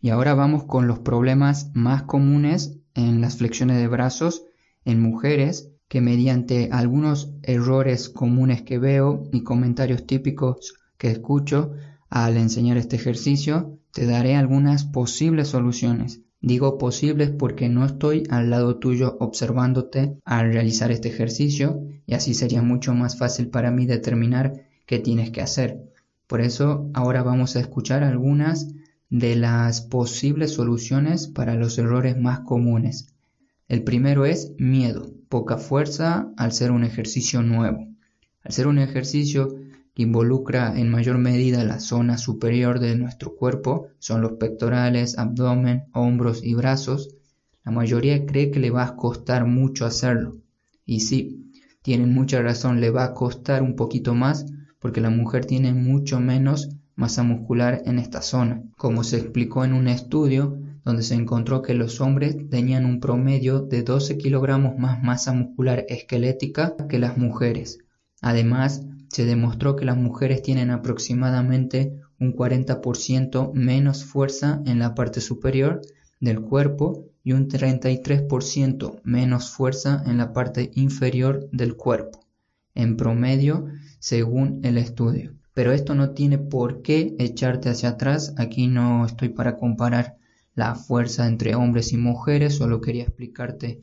Y 0.00 0.10
ahora 0.10 0.34
vamos 0.34 0.64
con 0.64 0.88
los 0.88 0.98
problemas 1.00 1.70
más 1.74 2.04
comunes 2.04 2.78
en 2.94 3.20
las 3.20 3.36
flexiones 3.36 3.76
de 3.76 3.86
brazos 3.86 4.44
en 4.84 5.00
mujeres 5.00 5.70
que 5.88 6.00
mediante 6.00 6.68
algunos 6.70 7.32
errores 7.42 8.08
comunes 8.08 8.62
que 8.62 8.78
veo 8.78 9.28
y 9.32 9.42
comentarios 9.42 10.06
típicos 10.06 10.74
que 10.98 11.10
escucho 11.10 11.72
al 12.10 12.36
enseñar 12.36 12.76
este 12.76 12.96
ejercicio, 12.96 13.78
te 13.92 14.06
daré 14.06 14.36
algunas 14.36 14.84
posibles 14.84 15.48
soluciones. 15.48 16.20
Digo 16.40 16.78
posibles 16.78 17.30
porque 17.30 17.68
no 17.68 17.84
estoy 17.84 18.22
al 18.30 18.50
lado 18.50 18.76
tuyo 18.76 19.16
observándote 19.18 20.18
al 20.24 20.52
realizar 20.52 20.92
este 20.92 21.08
ejercicio 21.08 21.82
y 22.06 22.14
así 22.14 22.32
sería 22.32 22.62
mucho 22.62 22.94
más 22.94 23.18
fácil 23.18 23.48
para 23.48 23.70
mí 23.72 23.86
determinar 23.86 24.66
qué 24.86 25.00
tienes 25.00 25.30
que 25.30 25.42
hacer. 25.42 25.82
Por 26.28 26.40
eso 26.40 26.90
ahora 26.94 27.22
vamos 27.22 27.56
a 27.56 27.60
escuchar 27.60 28.04
algunas 28.04 28.68
de 29.10 29.34
las 29.34 29.80
posibles 29.80 30.52
soluciones 30.52 31.26
para 31.26 31.54
los 31.54 31.76
errores 31.78 32.16
más 32.16 32.40
comunes. 32.40 33.14
El 33.66 33.82
primero 33.82 34.24
es 34.24 34.52
miedo, 34.58 35.10
poca 35.28 35.58
fuerza 35.58 36.32
al 36.36 36.52
ser 36.52 36.70
un 36.70 36.84
ejercicio 36.84 37.42
nuevo. 37.42 37.86
Al 38.42 38.52
ser 38.52 38.66
un 38.66 38.78
ejercicio 38.78 39.56
que 39.94 40.02
involucra 40.02 40.78
en 40.78 40.90
mayor 40.90 41.18
medida 41.18 41.64
la 41.64 41.80
zona 41.80 42.18
superior 42.18 42.78
de 42.80 42.96
nuestro 42.96 43.34
cuerpo, 43.34 43.88
son 43.98 44.22
los 44.22 44.32
pectorales, 44.32 45.18
abdomen, 45.18 45.84
hombros 45.92 46.42
y 46.44 46.54
brazos, 46.54 47.16
la 47.64 47.72
mayoría 47.72 48.24
cree 48.24 48.50
que 48.50 48.60
le 48.60 48.70
va 48.70 48.84
a 48.84 48.96
costar 48.96 49.44
mucho 49.44 49.84
hacerlo. 49.84 50.36
Y 50.86 51.00
sí, 51.00 51.50
tienen 51.82 52.14
mucha 52.14 52.40
razón, 52.40 52.80
le 52.80 52.90
va 52.90 53.04
a 53.04 53.14
costar 53.14 53.62
un 53.62 53.76
poquito 53.76 54.14
más 54.14 54.46
porque 54.78 55.00
la 55.00 55.10
mujer 55.10 55.44
tiene 55.44 55.74
mucho 55.74 56.20
menos 56.20 56.70
masa 56.94 57.22
muscular 57.22 57.82
en 57.84 57.98
esta 57.98 58.22
zona, 58.22 58.62
como 58.76 59.04
se 59.04 59.18
explicó 59.18 59.64
en 59.64 59.72
un 59.72 59.88
estudio 59.88 60.58
donde 60.88 61.02
se 61.02 61.14
encontró 61.14 61.60
que 61.60 61.74
los 61.74 62.00
hombres 62.00 62.48
tenían 62.48 62.86
un 62.86 62.98
promedio 62.98 63.60
de 63.60 63.82
12 63.82 64.16
kilogramos 64.16 64.78
más 64.78 65.02
masa 65.02 65.34
muscular 65.34 65.84
esquelética 65.90 66.76
que 66.88 66.98
las 66.98 67.18
mujeres. 67.18 67.80
Además, 68.22 68.86
se 69.10 69.26
demostró 69.26 69.76
que 69.76 69.84
las 69.84 69.98
mujeres 69.98 70.40
tienen 70.40 70.70
aproximadamente 70.70 72.00
un 72.18 72.34
40% 72.34 73.52
menos 73.52 74.06
fuerza 74.06 74.62
en 74.64 74.78
la 74.78 74.94
parte 74.94 75.20
superior 75.20 75.82
del 76.20 76.40
cuerpo 76.40 77.04
y 77.22 77.32
un 77.32 77.48
33% 77.48 79.02
menos 79.04 79.50
fuerza 79.50 80.02
en 80.06 80.16
la 80.16 80.32
parte 80.32 80.70
inferior 80.74 81.50
del 81.52 81.76
cuerpo, 81.76 82.24
en 82.74 82.96
promedio 82.96 83.66
según 83.98 84.60
el 84.62 84.78
estudio 84.78 85.34
pero 85.58 85.72
esto 85.72 85.96
no 85.96 86.10
tiene 86.10 86.38
por 86.38 86.82
qué 86.82 87.16
echarte 87.18 87.68
hacia 87.68 87.88
atrás. 87.88 88.32
Aquí 88.36 88.68
no 88.68 89.04
estoy 89.04 89.30
para 89.30 89.56
comparar 89.56 90.17
la 90.58 90.74
fuerza 90.74 91.28
entre 91.28 91.54
hombres 91.54 91.92
y 91.92 91.96
mujeres, 91.96 92.56
solo 92.56 92.80
quería 92.80 93.04
explicarte 93.04 93.80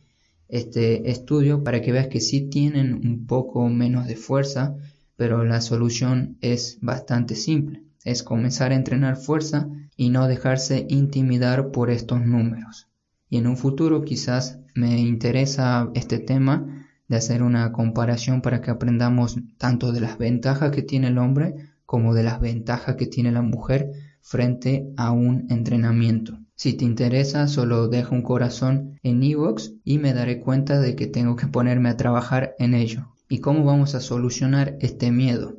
este 0.49 1.09
estudio 1.09 1.63
para 1.63 1.81
que 1.81 1.93
veas 1.93 2.07
que 2.07 2.19
sí 2.19 2.49
tienen 2.49 2.95
un 2.95 3.27
poco 3.27 3.69
menos 3.69 4.07
de 4.07 4.17
fuerza, 4.17 4.75
pero 5.15 5.45
la 5.45 5.61
solución 5.61 6.37
es 6.41 6.77
bastante 6.81 7.35
simple. 7.35 7.83
Es 8.03 8.23
comenzar 8.23 8.73
a 8.73 8.75
entrenar 8.75 9.15
fuerza 9.15 9.69
y 9.95 10.09
no 10.09 10.27
dejarse 10.27 10.85
intimidar 10.89 11.71
por 11.71 11.89
estos 11.89 12.25
números. 12.25 12.89
Y 13.29 13.37
en 13.37 13.47
un 13.47 13.55
futuro 13.55 14.03
quizás 14.03 14.59
me 14.75 14.99
interesa 14.99 15.89
este 15.93 16.19
tema 16.19 16.89
de 17.07 17.15
hacer 17.15 17.41
una 17.41 17.71
comparación 17.71 18.41
para 18.41 18.59
que 18.59 18.71
aprendamos 18.71 19.39
tanto 19.57 19.93
de 19.93 20.01
las 20.01 20.17
ventajas 20.17 20.71
que 20.71 20.81
tiene 20.81 21.07
el 21.07 21.19
hombre 21.19 21.55
como 21.85 22.13
de 22.13 22.23
las 22.23 22.41
ventajas 22.41 22.97
que 22.97 23.07
tiene 23.07 23.31
la 23.31 23.43
mujer 23.43 23.93
frente 24.19 24.89
a 24.97 25.11
un 25.11 25.47
entrenamiento. 25.49 26.37
Si 26.57 26.73
te 26.73 26.85
interesa, 26.85 27.47
solo 27.47 27.89
deja 27.89 28.15
un 28.15 28.21
corazón 28.21 28.97
en 29.03 29.21
Evox 29.21 29.73
y 29.83 29.97
me 29.97 30.13
daré 30.13 30.39
cuenta 30.39 30.79
de 30.79 30.95
que 30.95 31.05
tengo 31.05 31.35
que 31.35 31.47
ponerme 31.47 31.89
a 31.89 31.97
trabajar 31.97 32.55
en 32.59 32.73
ello. 32.73 33.13
¿Y 33.27 33.39
cómo 33.39 33.65
vamos 33.65 33.93
a 33.93 33.99
solucionar 33.99 34.77
este 34.79 35.11
miedo? 35.11 35.57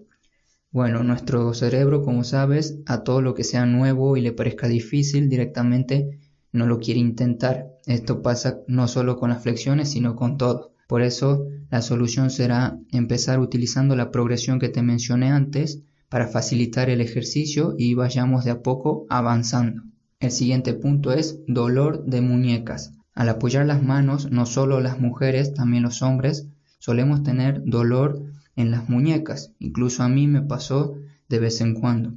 Bueno, 0.71 1.05
nuestro 1.05 1.53
cerebro, 1.53 2.03
como 2.03 2.25
sabes, 2.25 2.79
a 2.87 3.03
todo 3.03 3.21
lo 3.21 3.35
que 3.35 3.45
sea 3.45 3.67
nuevo 3.67 4.17
y 4.17 4.23
le 4.23 4.33
parezca 4.33 4.69
difícil 4.69 5.29
directamente 5.29 6.19
no 6.53 6.67
lo 6.67 6.79
quiere 6.79 7.01
intentar. 7.01 7.67
Esto 7.85 8.23
pasa 8.23 8.61
no 8.67 8.89
solo 8.89 9.17
con 9.17 9.31
las 9.31 9.43
flexiones, 9.43 9.91
sino 9.91 10.17
con 10.17 10.39
todo. 10.39 10.73
Por 10.89 11.03
eso, 11.03 11.47
la 11.71 11.83
solución 11.83 12.31
será 12.31 12.79
empezar 12.91 13.39
utilizando 13.41 13.97
la 13.97 14.11
progresión 14.11 14.59
que 14.59 14.71
te 14.71 14.83
mencioné 14.83 15.31
antes 15.31 15.83
para 16.09 16.29
facilitar 16.29 16.89
el 16.89 17.01
ejercicio 17.03 17.75
y 17.77 17.95
vayamos 17.95 18.45
de 18.45 18.53
a 18.53 18.63
poco 18.63 19.07
avanzando. 19.11 19.83
El 20.19 20.31
siguiente 20.31 20.73
punto 20.73 21.13
es 21.13 21.41
dolor 21.47 22.07
de 22.07 22.23
muñecas. 22.23 22.93
Al 23.13 23.29
apoyar 23.29 23.67
las 23.67 23.83
manos, 23.83 24.31
no 24.31 24.47
solo 24.47 24.81
las 24.81 24.99
mujeres, 24.99 25.53
también 25.53 25.83
los 25.83 26.01
hombres, 26.01 26.47
solemos 26.79 27.23
tener 27.23 27.63
dolor 27.65 28.23
en 28.57 28.71
las 28.71 28.89
muñecas. 28.89 29.53
Incluso 29.59 30.03
a 30.03 30.09
mí 30.09 30.27
me 30.27 30.41
pasó 30.41 30.97
de 31.29 31.39
vez 31.39 31.61
en 31.61 31.75
cuando. 31.75 32.15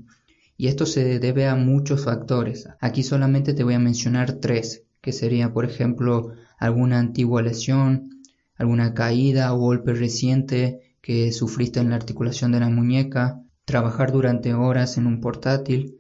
Y 0.56 0.68
esto 0.68 0.86
se 0.86 1.20
debe 1.20 1.48
a 1.48 1.56
muchos 1.56 2.06
factores. 2.06 2.70
Aquí 2.80 3.04
solamente 3.04 3.54
te 3.54 3.64
voy 3.64 3.74
a 3.74 3.80
mencionar 3.80 4.34
tres, 4.34 4.84
que 5.02 5.12
sería 5.12 5.52
por 5.52 5.66
ejemplo 5.66 6.34
alguna 6.58 7.00
antigua 7.00 7.42
lesión, 7.42 8.22
alguna 8.56 8.94
caída 8.94 9.54
o 9.54 9.58
golpe 9.58 9.94
reciente 9.94 10.96
que 11.02 11.32
sufriste 11.32 11.80
en 11.80 11.90
la 11.90 11.96
articulación 11.98 12.52
de 12.52 12.60
la 12.62 12.70
muñeca, 12.70 13.42
trabajar 13.66 14.12
durante 14.12 14.54
horas 14.54 14.98
en 14.98 15.08
un 15.08 15.22
portátil. 15.22 15.98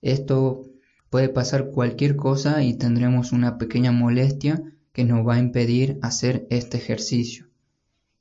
Esto 0.00 0.67
puede 1.10 1.28
pasar 1.28 1.70
cualquier 1.70 2.16
cosa 2.16 2.62
y 2.62 2.74
tendremos 2.74 3.32
una 3.32 3.58
pequeña 3.58 3.92
molestia 3.92 4.62
que 4.92 5.04
nos 5.04 5.26
va 5.26 5.34
a 5.34 5.38
impedir 5.38 5.98
hacer 6.02 6.46
este 6.50 6.76
ejercicio. 6.76 7.46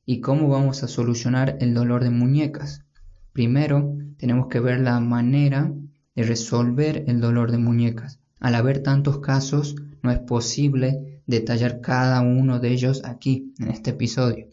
¿Y 0.05 0.21
cómo 0.21 0.47
vamos 0.47 0.83
a 0.83 0.87
solucionar 0.87 1.57
el 1.59 1.73
dolor 1.73 2.03
de 2.03 2.11
muñecas? 2.11 2.85
Primero, 3.33 3.97
tenemos 4.17 4.47
que 4.47 4.59
ver 4.59 4.79
la 4.79 4.99
manera 4.99 5.71
de 6.15 6.23
resolver 6.23 7.03
el 7.07 7.19
dolor 7.19 7.51
de 7.51 7.57
muñecas. 7.57 8.19
Al 8.39 8.55
haber 8.55 8.83
tantos 8.83 9.19
casos, 9.19 9.75
no 10.01 10.11
es 10.11 10.19
posible 10.19 11.21
detallar 11.27 11.81
cada 11.81 12.21
uno 12.21 12.59
de 12.59 12.69
ellos 12.69 13.01
aquí, 13.03 13.53
en 13.59 13.69
este 13.69 13.91
episodio. 13.91 14.47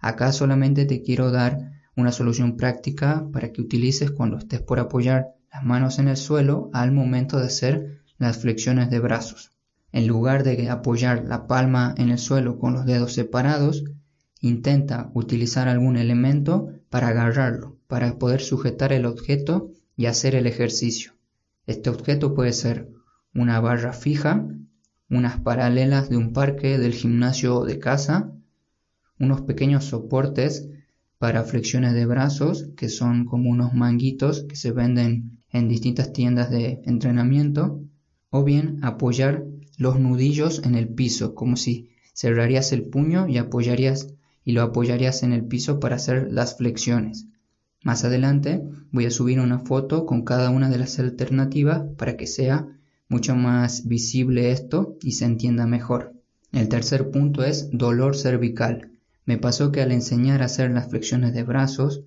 Acá 0.00 0.32
solamente 0.32 0.84
te 0.84 1.02
quiero 1.02 1.30
dar 1.30 1.72
una 1.96 2.12
solución 2.12 2.56
práctica 2.56 3.26
para 3.32 3.52
que 3.52 3.60
utilices 3.60 4.10
cuando 4.10 4.38
estés 4.38 4.60
por 4.60 4.78
apoyar 4.78 5.34
las 5.52 5.64
manos 5.64 5.98
en 5.98 6.08
el 6.08 6.16
suelo 6.16 6.70
al 6.72 6.92
momento 6.92 7.38
de 7.38 7.46
hacer 7.46 8.00
las 8.18 8.38
flexiones 8.38 8.88
de 8.88 9.00
brazos. 9.00 9.52
En 9.92 10.06
lugar 10.06 10.44
de 10.44 10.70
apoyar 10.70 11.24
la 11.26 11.46
palma 11.46 11.94
en 11.98 12.08
el 12.08 12.18
suelo 12.18 12.58
con 12.58 12.72
los 12.72 12.86
dedos 12.86 13.12
separados, 13.12 13.84
intenta 14.40 15.10
utilizar 15.12 15.68
algún 15.68 15.98
elemento 15.98 16.70
para 16.88 17.08
agarrarlo, 17.08 17.76
para 17.86 18.18
poder 18.18 18.40
sujetar 18.40 18.94
el 18.94 19.04
objeto 19.04 19.70
y 19.94 20.06
hacer 20.06 20.34
el 20.34 20.46
ejercicio. 20.46 21.12
Este 21.66 21.90
objeto 21.90 22.34
puede 22.34 22.54
ser 22.54 22.88
una 23.34 23.60
barra 23.60 23.92
fija, 23.92 24.46
unas 25.10 25.40
paralelas 25.40 26.08
de 26.08 26.16
un 26.16 26.32
parque, 26.32 26.78
del 26.78 26.94
gimnasio 26.94 27.56
o 27.56 27.64
de 27.66 27.78
casa, 27.78 28.32
unos 29.18 29.42
pequeños 29.42 29.84
soportes 29.84 30.68
para 31.18 31.44
flexiones 31.44 31.92
de 31.92 32.06
brazos, 32.06 32.70
que 32.76 32.88
son 32.88 33.26
como 33.26 33.50
unos 33.50 33.74
manguitos 33.74 34.44
que 34.48 34.56
se 34.56 34.72
venden 34.72 35.41
en 35.52 35.68
distintas 35.68 36.12
tiendas 36.12 36.50
de 36.50 36.80
entrenamiento, 36.84 37.80
o 38.30 38.44
bien 38.44 38.78
apoyar 38.82 39.44
los 39.76 39.98
nudillos 39.98 40.62
en 40.64 40.74
el 40.74 40.88
piso, 40.88 41.34
como 41.34 41.56
si 41.56 41.90
cerrarías 42.14 42.72
el 42.72 42.84
puño 42.84 43.28
y 43.28 43.38
apoyarías 43.38 44.08
y 44.44 44.52
lo 44.52 44.62
apoyarías 44.62 45.22
en 45.22 45.32
el 45.32 45.44
piso 45.44 45.80
para 45.80 45.96
hacer 45.96 46.32
las 46.32 46.56
flexiones. 46.56 47.26
Más 47.84 48.04
adelante 48.04 48.62
voy 48.90 49.06
a 49.06 49.10
subir 49.10 49.40
una 49.40 49.58
foto 49.58 50.06
con 50.06 50.22
cada 50.22 50.50
una 50.50 50.70
de 50.70 50.78
las 50.78 50.98
alternativas 50.98 51.82
para 51.96 52.16
que 52.16 52.26
sea 52.26 52.68
mucho 53.08 53.34
más 53.34 53.86
visible 53.86 54.52
esto 54.52 54.96
y 55.02 55.12
se 55.12 55.24
entienda 55.24 55.66
mejor. 55.66 56.14
El 56.52 56.68
tercer 56.68 57.10
punto 57.10 57.44
es 57.44 57.70
dolor 57.72 58.16
cervical. 58.16 58.92
Me 59.24 59.38
pasó 59.38 59.72
que 59.72 59.82
al 59.82 59.92
enseñar 59.92 60.42
a 60.42 60.46
hacer 60.46 60.70
las 60.70 60.88
flexiones 60.88 61.34
de 61.34 61.42
brazos, 61.42 62.02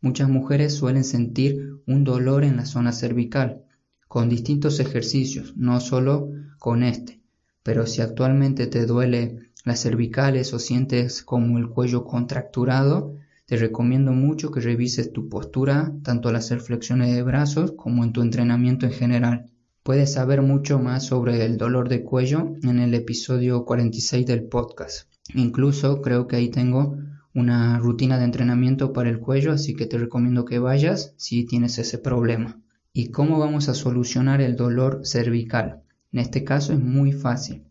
muchas 0.00 0.28
mujeres 0.28 0.74
suelen 0.74 1.04
sentir 1.04 1.76
un 1.86 2.04
dolor 2.04 2.44
en 2.44 2.56
la 2.56 2.66
zona 2.66 2.92
cervical, 2.92 3.62
con 4.08 4.28
distintos 4.28 4.80
ejercicios, 4.80 5.56
no 5.56 5.80
solo 5.80 6.30
con 6.58 6.82
este. 6.82 7.20
Pero 7.62 7.86
si 7.86 8.00
actualmente 8.00 8.66
te 8.66 8.86
duele 8.86 9.50
las 9.64 9.80
cervicales 9.80 10.52
o 10.54 10.58
sientes 10.58 11.22
como 11.22 11.58
el 11.58 11.68
cuello 11.68 12.04
contracturado, 12.04 13.14
te 13.46 13.56
recomiendo 13.56 14.12
mucho 14.12 14.50
que 14.50 14.60
revises 14.60 15.12
tu 15.12 15.28
postura 15.28 15.92
tanto 16.02 16.28
al 16.28 16.36
hacer 16.36 16.60
flexiones 16.60 17.14
de 17.14 17.22
brazos 17.22 17.72
como 17.72 18.04
en 18.04 18.12
tu 18.12 18.22
entrenamiento 18.22 18.86
en 18.86 18.92
general. 18.92 19.50
Puedes 19.82 20.12
saber 20.12 20.40
mucho 20.42 20.78
más 20.78 21.06
sobre 21.06 21.44
el 21.44 21.56
dolor 21.56 21.88
de 21.88 22.02
cuello 22.02 22.54
en 22.62 22.78
el 22.78 22.94
episodio 22.94 23.64
46 23.64 24.24
del 24.26 24.44
podcast. 24.44 25.08
Incluso 25.34 26.00
creo 26.00 26.26
que 26.26 26.36
ahí 26.36 26.48
tengo 26.48 26.96
una 27.34 27.78
rutina 27.78 28.18
de 28.18 28.24
entrenamiento 28.24 28.92
para 28.92 29.10
el 29.10 29.20
cuello, 29.20 29.52
así 29.52 29.74
que 29.74 29.86
te 29.86 29.98
recomiendo 29.98 30.44
que 30.44 30.58
vayas 30.58 31.14
si 31.16 31.44
tienes 31.44 31.78
ese 31.78 31.98
problema. 31.98 32.60
¿Y 32.92 33.10
cómo 33.10 33.38
vamos 33.38 33.68
a 33.68 33.74
solucionar 33.74 34.40
el 34.40 34.56
dolor 34.56 35.02
cervical? 35.04 35.82
En 36.12 36.18
este 36.18 36.42
caso 36.42 36.72
es 36.72 36.80
muy 36.80 37.12
fácil. 37.12 37.64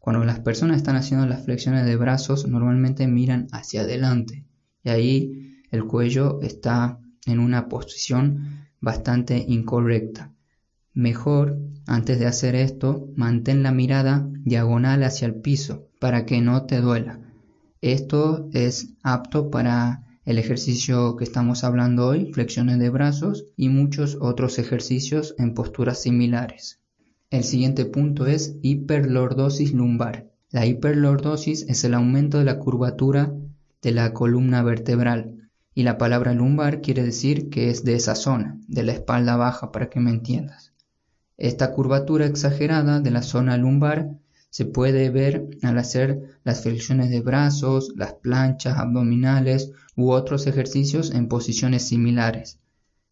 Cuando 0.00 0.24
las 0.24 0.40
personas 0.40 0.78
están 0.78 0.96
haciendo 0.96 1.26
las 1.26 1.44
flexiones 1.44 1.86
de 1.86 1.96
brazos, 1.96 2.46
normalmente 2.46 3.06
miran 3.06 3.46
hacia 3.52 3.82
adelante 3.82 4.44
y 4.82 4.90
ahí 4.90 5.62
el 5.70 5.84
cuello 5.86 6.40
está 6.42 7.00
en 7.26 7.38
una 7.40 7.68
posición 7.68 8.68
bastante 8.80 9.44
incorrecta. 9.48 10.32
Mejor, 10.92 11.58
antes 11.86 12.18
de 12.18 12.26
hacer 12.26 12.54
esto, 12.54 13.08
mantén 13.16 13.62
la 13.62 13.72
mirada 13.72 14.28
diagonal 14.44 15.02
hacia 15.02 15.26
el 15.26 15.34
piso 15.36 15.88
para 15.98 16.26
que 16.26 16.40
no 16.40 16.66
te 16.66 16.80
duela. 16.80 17.20
Esto 17.84 18.48
es 18.54 18.94
apto 19.02 19.50
para 19.50 20.04
el 20.24 20.38
ejercicio 20.38 21.16
que 21.16 21.24
estamos 21.24 21.64
hablando 21.64 22.06
hoy, 22.06 22.32
flexiones 22.32 22.78
de 22.78 22.88
brazos 22.88 23.44
y 23.58 23.68
muchos 23.68 24.16
otros 24.22 24.58
ejercicios 24.58 25.34
en 25.36 25.52
posturas 25.52 26.00
similares. 26.00 26.80
El 27.28 27.44
siguiente 27.44 27.84
punto 27.84 28.24
es 28.24 28.56
hiperlordosis 28.62 29.74
lumbar. 29.74 30.30
La 30.48 30.64
hiperlordosis 30.64 31.66
es 31.68 31.84
el 31.84 31.92
aumento 31.92 32.38
de 32.38 32.44
la 32.44 32.58
curvatura 32.58 33.34
de 33.82 33.92
la 33.92 34.14
columna 34.14 34.62
vertebral. 34.62 35.50
Y 35.74 35.82
la 35.82 35.98
palabra 35.98 36.32
lumbar 36.32 36.80
quiere 36.80 37.02
decir 37.02 37.50
que 37.50 37.68
es 37.68 37.84
de 37.84 37.96
esa 37.96 38.14
zona, 38.14 38.58
de 38.66 38.82
la 38.82 38.92
espalda 38.92 39.36
baja, 39.36 39.72
para 39.72 39.90
que 39.90 40.00
me 40.00 40.08
entiendas. 40.08 40.72
Esta 41.36 41.70
curvatura 41.72 42.24
exagerada 42.24 43.00
de 43.00 43.10
la 43.10 43.20
zona 43.22 43.58
lumbar 43.58 44.08
se 44.54 44.66
puede 44.66 45.10
ver 45.10 45.48
al 45.62 45.78
hacer 45.78 46.38
las 46.44 46.62
flexiones 46.62 47.10
de 47.10 47.22
brazos, 47.22 47.92
las 47.96 48.12
planchas 48.12 48.78
abdominales 48.78 49.72
u 49.96 50.12
otros 50.12 50.46
ejercicios 50.46 51.10
en 51.10 51.26
posiciones 51.26 51.88
similares. 51.88 52.60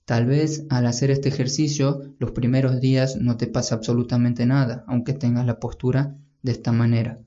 Tal 0.04 0.26
vez 0.26 0.66
al 0.70 0.86
hacer 0.86 1.10
este 1.10 1.30
ejercicio 1.30 2.14
los 2.20 2.30
primeros 2.30 2.80
días 2.80 3.16
no 3.16 3.36
te 3.36 3.48
pasa 3.48 3.74
absolutamente 3.74 4.46
nada, 4.46 4.84
aunque 4.86 5.14
tengas 5.14 5.44
la 5.44 5.58
postura 5.58 6.14
de 6.42 6.52
esta 6.52 6.70
manera 6.70 7.18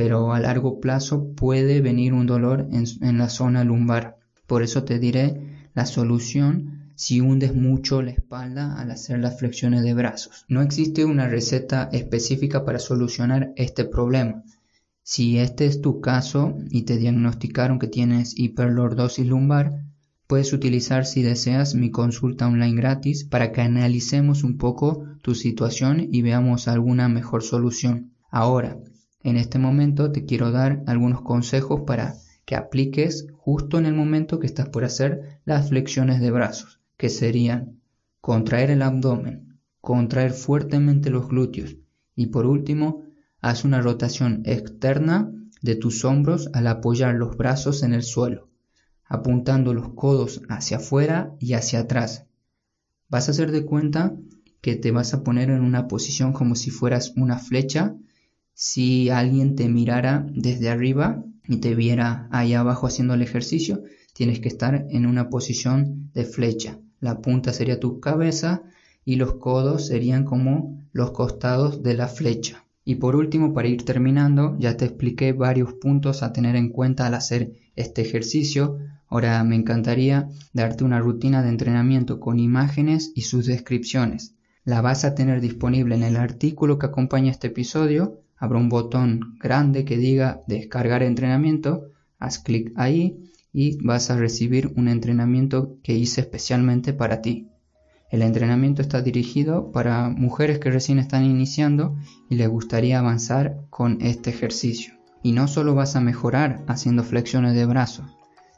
pero 0.00 0.32
a 0.32 0.40
largo 0.40 0.80
plazo 0.80 1.34
puede 1.34 1.82
venir 1.82 2.14
un 2.14 2.24
dolor 2.24 2.66
en, 2.72 3.18
la 3.18 3.28
zona 3.28 3.64
lumbar. 3.64 4.16
Por 4.46 4.62
eso 4.62 4.82
te 4.84 4.98
diré 4.98 5.68
la 5.74 5.84
solución 5.84 6.79
si 7.00 7.22
hundes 7.22 7.54
mucho 7.54 8.02
la 8.02 8.10
espalda 8.10 8.78
al 8.78 8.90
hacer 8.90 9.20
las 9.20 9.38
flexiones 9.38 9.82
de 9.82 9.94
brazos. 9.94 10.44
No 10.48 10.60
existe 10.60 11.06
una 11.06 11.28
receta 11.28 11.88
específica 11.92 12.62
para 12.62 12.78
solucionar 12.78 13.54
este 13.56 13.86
problema. 13.86 14.44
Si 15.02 15.38
este 15.38 15.64
es 15.64 15.80
tu 15.80 16.02
caso 16.02 16.58
y 16.68 16.82
te 16.82 16.98
diagnosticaron 16.98 17.78
que 17.78 17.86
tienes 17.86 18.38
hiperlordosis 18.38 19.26
lumbar, 19.26 19.82
puedes 20.26 20.52
utilizar 20.52 21.06
si 21.06 21.22
deseas 21.22 21.74
mi 21.74 21.90
consulta 21.90 22.46
online 22.46 22.76
gratis 22.76 23.24
para 23.24 23.50
que 23.50 23.62
analicemos 23.62 24.44
un 24.44 24.58
poco 24.58 25.06
tu 25.22 25.34
situación 25.34 26.06
y 26.12 26.20
veamos 26.20 26.68
alguna 26.68 27.08
mejor 27.08 27.42
solución. 27.42 28.12
Ahora, 28.30 28.76
en 29.22 29.38
este 29.38 29.58
momento 29.58 30.12
te 30.12 30.26
quiero 30.26 30.50
dar 30.52 30.82
algunos 30.86 31.22
consejos 31.22 31.80
para 31.86 32.16
que 32.44 32.56
apliques 32.56 33.26
justo 33.38 33.78
en 33.78 33.86
el 33.86 33.94
momento 33.94 34.38
que 34.38 34.46
estás 34.46 34.68
por 34.68 34.84
hacer 34.84 35.40
las 35.46 35.70
flexiones 35.70 36.20
de 36.20 36.30
brazos, 36.30 36.79
que 37.00 37.08
serían 37.08 37.80
contraer 38.20 38.70
el 38.70 38.82
abdomen, 38.82 39.58
contraer 39.80 40.32
fuertemente 40.32 41.08
los 41.08 41.28
glúteos 41.28 41.78
y 42.14 42.26
por 42.26 42.44
último, 42.44 43.04
haz 43.40 43.64
una 43.64 43.80
rotación 43.80 44.42
externa 44.44 45.32
de 45.62 45.76
tus 45.76 46.04
hombros 46.04 46.50
al 46.52 46.66
apoyar 46.66 47.14
los 47.14 47.38
brazos 47.38 47.82
en 47.84 47.94
el 47.94 48.02
suelo, 48.02 48.50
apuntando 49.06 49.72
los 49.72 49.94
codos 49.94 50.42
hacia 50.50 50.76
afuera 50.76 51.34
y 51.38 51.54
hacia 51.54 51.80
atrás. 51.80 52.26
Vas 53.08 53.28
a 53.28 53.30
hacer 53.30 53.50
de 53.50 53.64
cuenta 53.64 54.14
que 54.60 54.76
te 54.76 54.90
vas 54.90 55.14
a 55.14 55.24
poner 55.24 55.48
en 55.48 55.62
una 55.62 55.88
posición 55.88 56.34
como 56.34 56.54
si 56.54 56.70
fueras 56.70 57.14
una 57.16 57.38
flecha 57.38 57.96
si 58.52 59.08
alguien 59.08 59.56
te 59.56 59.70
mirara 59.70 60.26
desde 60.34 60.68
arriba 60.68 61.24
y 61.48 61.60
te 61.60 61.74
viera 61.74 62.28
ahí 62.30 62.52
abajo 62.52 62.86
haciendo 62.86 63.14
el 63.14 63.22
ejercicio, 63.22 63.84
tienes 64.12 64.40
que 64.40 64.48
estar 64.48 64.86
en 64.90 65.06
una 65.06 65.30
posición 65.30 66.10
de 66.12 66.26
flecha. 66.26 66.78
La 67.00 67.20
punta 67.20 67.52
sería 67.52 67.80
tu 67.80 68.00
cabeza 68.00 68.62
y 69.04 69.16
los 69.16 69.34
codos 69.34 69.86
serían 69.86 70.24
como 70.24 70.78
los 70.92 71.10
costados 71.10 71.82
de 71.82 71.94
la 71.94 72.08
flecha. 72.08 72.64
Y 72.84 72.96
por 72.96 73.16
último, 73.16 73.52
para 73.52 73.68
ir 73.68 73.84
terminando, 73.84 74.56
ya 74.58 74.76
te 74.76 74.84
expliqué 74.84 75.32
varios 75.32 75.74
puntos 75.74 76.22
a 76.22 76.32
tener 76.32 76.56
en 76.56 76.70
cuenta 76.70 77.06
al 77.06 77.14
hacer 77.14 77.52
este 77.76 78.02
ejercicio. 78.02 78.78
Ahora 79.08 79.42
me 79.44 79.56
encantaría 79.56 80.28
darte 80.52 80.84
una 80.84 81.00
rutina 81.00 81.42
de 81.42 81.48
entrenamiento 81.48 82.20
con 82.20 82.38
imágenes 82.38 83.12
y 83.14 83.22
sus 83.22 83.46
descripciones. 83.46 84.34
La 84.64 84.80
vas 84.80 85.04
a 85.04 85.14
tener 85.14 85.40
disponible 85.40 85.94
en 85.94 86.02
el 86.02 86.16
artículo 86.16 86.78
que 86.78 86.86
acompaña 86.86 87.30
este 87.30 87.48
episodio 87.48 88.20
habrá 88.40 88.58
un 88.58 88.70
botón 88.70 89.36
grande 89.38 89.84
que 89.84 89.98
diga 89.98 90.40
descargar 90.48 91.02
entrenamiento, 91.02 91.90
haz 92.18 92.38
clic 92.38 92.72
ahí 92.74 93.29
y 93.52 93.76
vas 93.84 94.10
a 94.10 94.16
recibir 94.16 94.72
un 94.76 94.88
entrenamiento 94.88 95.76
que 95.82 95.94
hice 95.94 96.20
especialmente 96.20 96.92
para 96.92 97.22
ti. 97.22 97.48
El 98.10 98.22
entrenamiento 98.22 98.82
está 98.82 99.02
dirigido 99.02 99.70
para 99.70 100.08
mujeres 100.08 100.58
que 100.58 100.70
recién 100.70 100.98
están 100.98 101.24
iniciando 101.24 101.96
y 102.28 102.36
les 102.36 102.48
gustaría 102.48 102.98
avanzar 102.98 103.62
con 103.70 103.98
este 104.00 104.30
ejercicio. 104.30 104.94
Y 105.22 105.32
no 105.32 105.48
solo 105.48 105.74
vas 105.74 105.96
a 105.96 106.00
mejorar 106.00 106.64
haciendo 106.66 107.04
flexiones 107.04 107.54
de 107.54 107.66
brazos, 107.66 108.06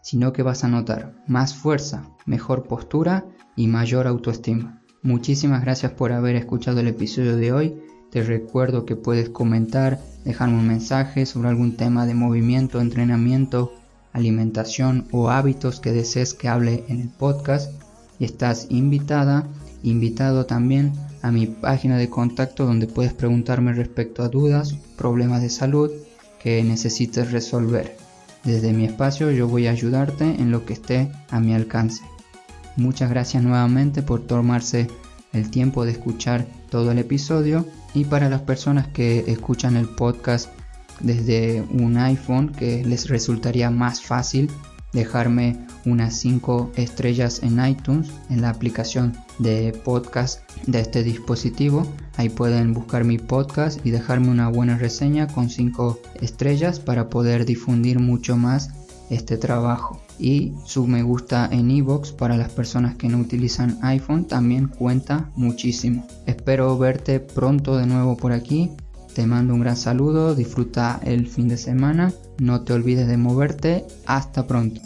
sino 0.03 0.33
que 0.33 0.43
vas 0.43 0.65
a 0.65 0.69
notar 0.69 1.15
más 1.27 1.55
fuerza, 1.55 2.09
mejor 2.25 2.67
postura 2.67 3.27
y 3.57 3.67
mayor 3.67 4.07
autoestima. 4.07 4.83
Muchísimas 5.03 5.63
gracias 5.63 5.93
por 5.93 6.13
haber 6.13 6.37
escuchado 6.37 6.81
el 6.81 6.89
episodio 6.89 7.37
de 7.37 7.53
hoy 7.53 7.75
te 8.13 8.23
recuerdo 8.23 8.85
que 8.85 8.95
puedes 8.95 9.31
comentar, 9.31 9.99
dejarme 10.27 10.59
un 10.59 10.69
mensaje 10.69 11.25
sobre 11.25 11.49
algún 11.49 11.79
tema 11.79 12.05
de 12.05 12.13
movimiento, 12.13 12.79
entrenamiento, 12.79 13.73
alimentación 14.13 15.07
o 15.11 15.31
hábitos 15.31 15.81
que 15.81 15.93
desees 15.93 16.35
que 16.35 16.49
hable 16.49 16.85
en 16.89 17.01
el 17.01 17.09
podcast. 17.09 17.73
Y 18.19 18.25
estás 18.25 18.67
invitada, 18.71 19.49
invitado 19.83 20.47
también 20.47 20.93
a 21.23 21.33
mi 21.33 21.47
página 21.47 21.97
de 21.97 22.11
contacto 22.11 22.67
donde 22.67 22.87
puedes 22.87 23.13
preguntarme 23.13 23.73
respecto 23.73 24.23
a 24.23 24.29
dudas, 24.29 24.75
problemas 24.97 25.43
de 25.43 25.51
salud 25.51 25.91
que 26.41 26.63
necesites 26.63 27.33
resolver. 27.33 27.97
Desde 28.45 28.73
mi 28.73 28.85
espacio 28.85 29.31
yo 29.31 29.49
voy 29.49 29.67
a 29.67 29.71
ayudarte 29.71 30.25
en 30.25 30.51
lo 30.51 30.65
que 30.65 30.73
esté 30.73 31.11
a 31.31 31.41
mi 31.41 31.55
alcance. 31.55 32.03
Muchas 32.77 33.11
gracias 33.11 33.43
nuevamente 33.43 34.03
por 34.03 34.27
tomarse 34.27 34.89
el 35.33 35.51
tiempo 35.51 35.85
de 35.85 35.93
escuchar 35.93 36.47
todo 36.71 36.91
el 36.93 36.99
episodio 36.99 37.67
Y 37.95 38.05
para 38.05 38.29
las 38.29 38.41
personas 38.41 38.89
que 38.89 39.25
escuchan 39.29 39.77
el 39.77 39.89
podcast 39.89 40.49
desde 41.03 41.63
un 41.71 41.97
iPhone, 41.97 42.51
que 42.51 42.85
les 42.85 43.09
resultaría 43.09 43.71
más 43.71 44.03
fácil 44.03 44.51
dejarme 44.93 45.59
unas 45.85 46.15
5 46.17 46.73
estrellas 46.77 47.43
en 47.43 47.65
iTunes, 47.65 48.11
en 48.31 48.43
la 48.43 48.51
aplicación 48.51 49.17
de 49.39 49.73
podcast 49.85 50.43
de 50.67 50.81
este 50.81 51.03
dispositivo. 51.03 51.87
Ahí 52.17 52.29
pueden 52.29 52.73
buscar 52.75 53.05
mi 53.05 53.19
podcast 53.19 53.85
y 53.85 53.91
dejarme 53.91 54.29
una 54.29 54.49
buena 54.49 54.79
reseña 54.79 55.27
con 55.27 55.51
5 55.51 56.01
estrellas 56.21 56.79
para 56.79 57.09
poder 57.09 57.47
difundir 57.47 57.99
mucho 57.99 58.37
más 58.37 58.71
este 59.11 59.37
trabajo. 59.37 60.01
Y 60.19 60.55
su 60.65 60.87
me 60.87 61.03
gusta 61.03 61.49
en 61.51 61.71
iVoox 61.71 62.13
para 62.13 62.37
las 62.37 62.51
personas 62.53 62.95
que 62.97 63.09
no 63.09 63.19
utilizan 63.19 63.79
iPhone 63.83 64.27
también 64.27 64.69
cuenta 64.69 65.31
muchísimo. 65.35 66.07
Espero 66.27 66.79
verte 66.79 67.19
pronto 67.19 67.77
de 67.77 67.87
nuevo 67.87 68.17
por 68.17 68.33
aquí. 68.33 68.71
Te 69.15 69.27
mando 69.27 69.53
un 69.53 69.61
gran 69.61 69.77
saludo, 69.77 70.35
disfruta 70.35 70.99
el 71.05 71.27
fin 71.27 71.49
de 71.49 71.59
semana, 71.59 72.13
no 72.39 72.63
te 72.63 72.73
olvides 72.73 73.07
de 73.09 73.19
moverte, 73.19 73.87
hasta 74.07 74.47
pronto. 74.47 74.81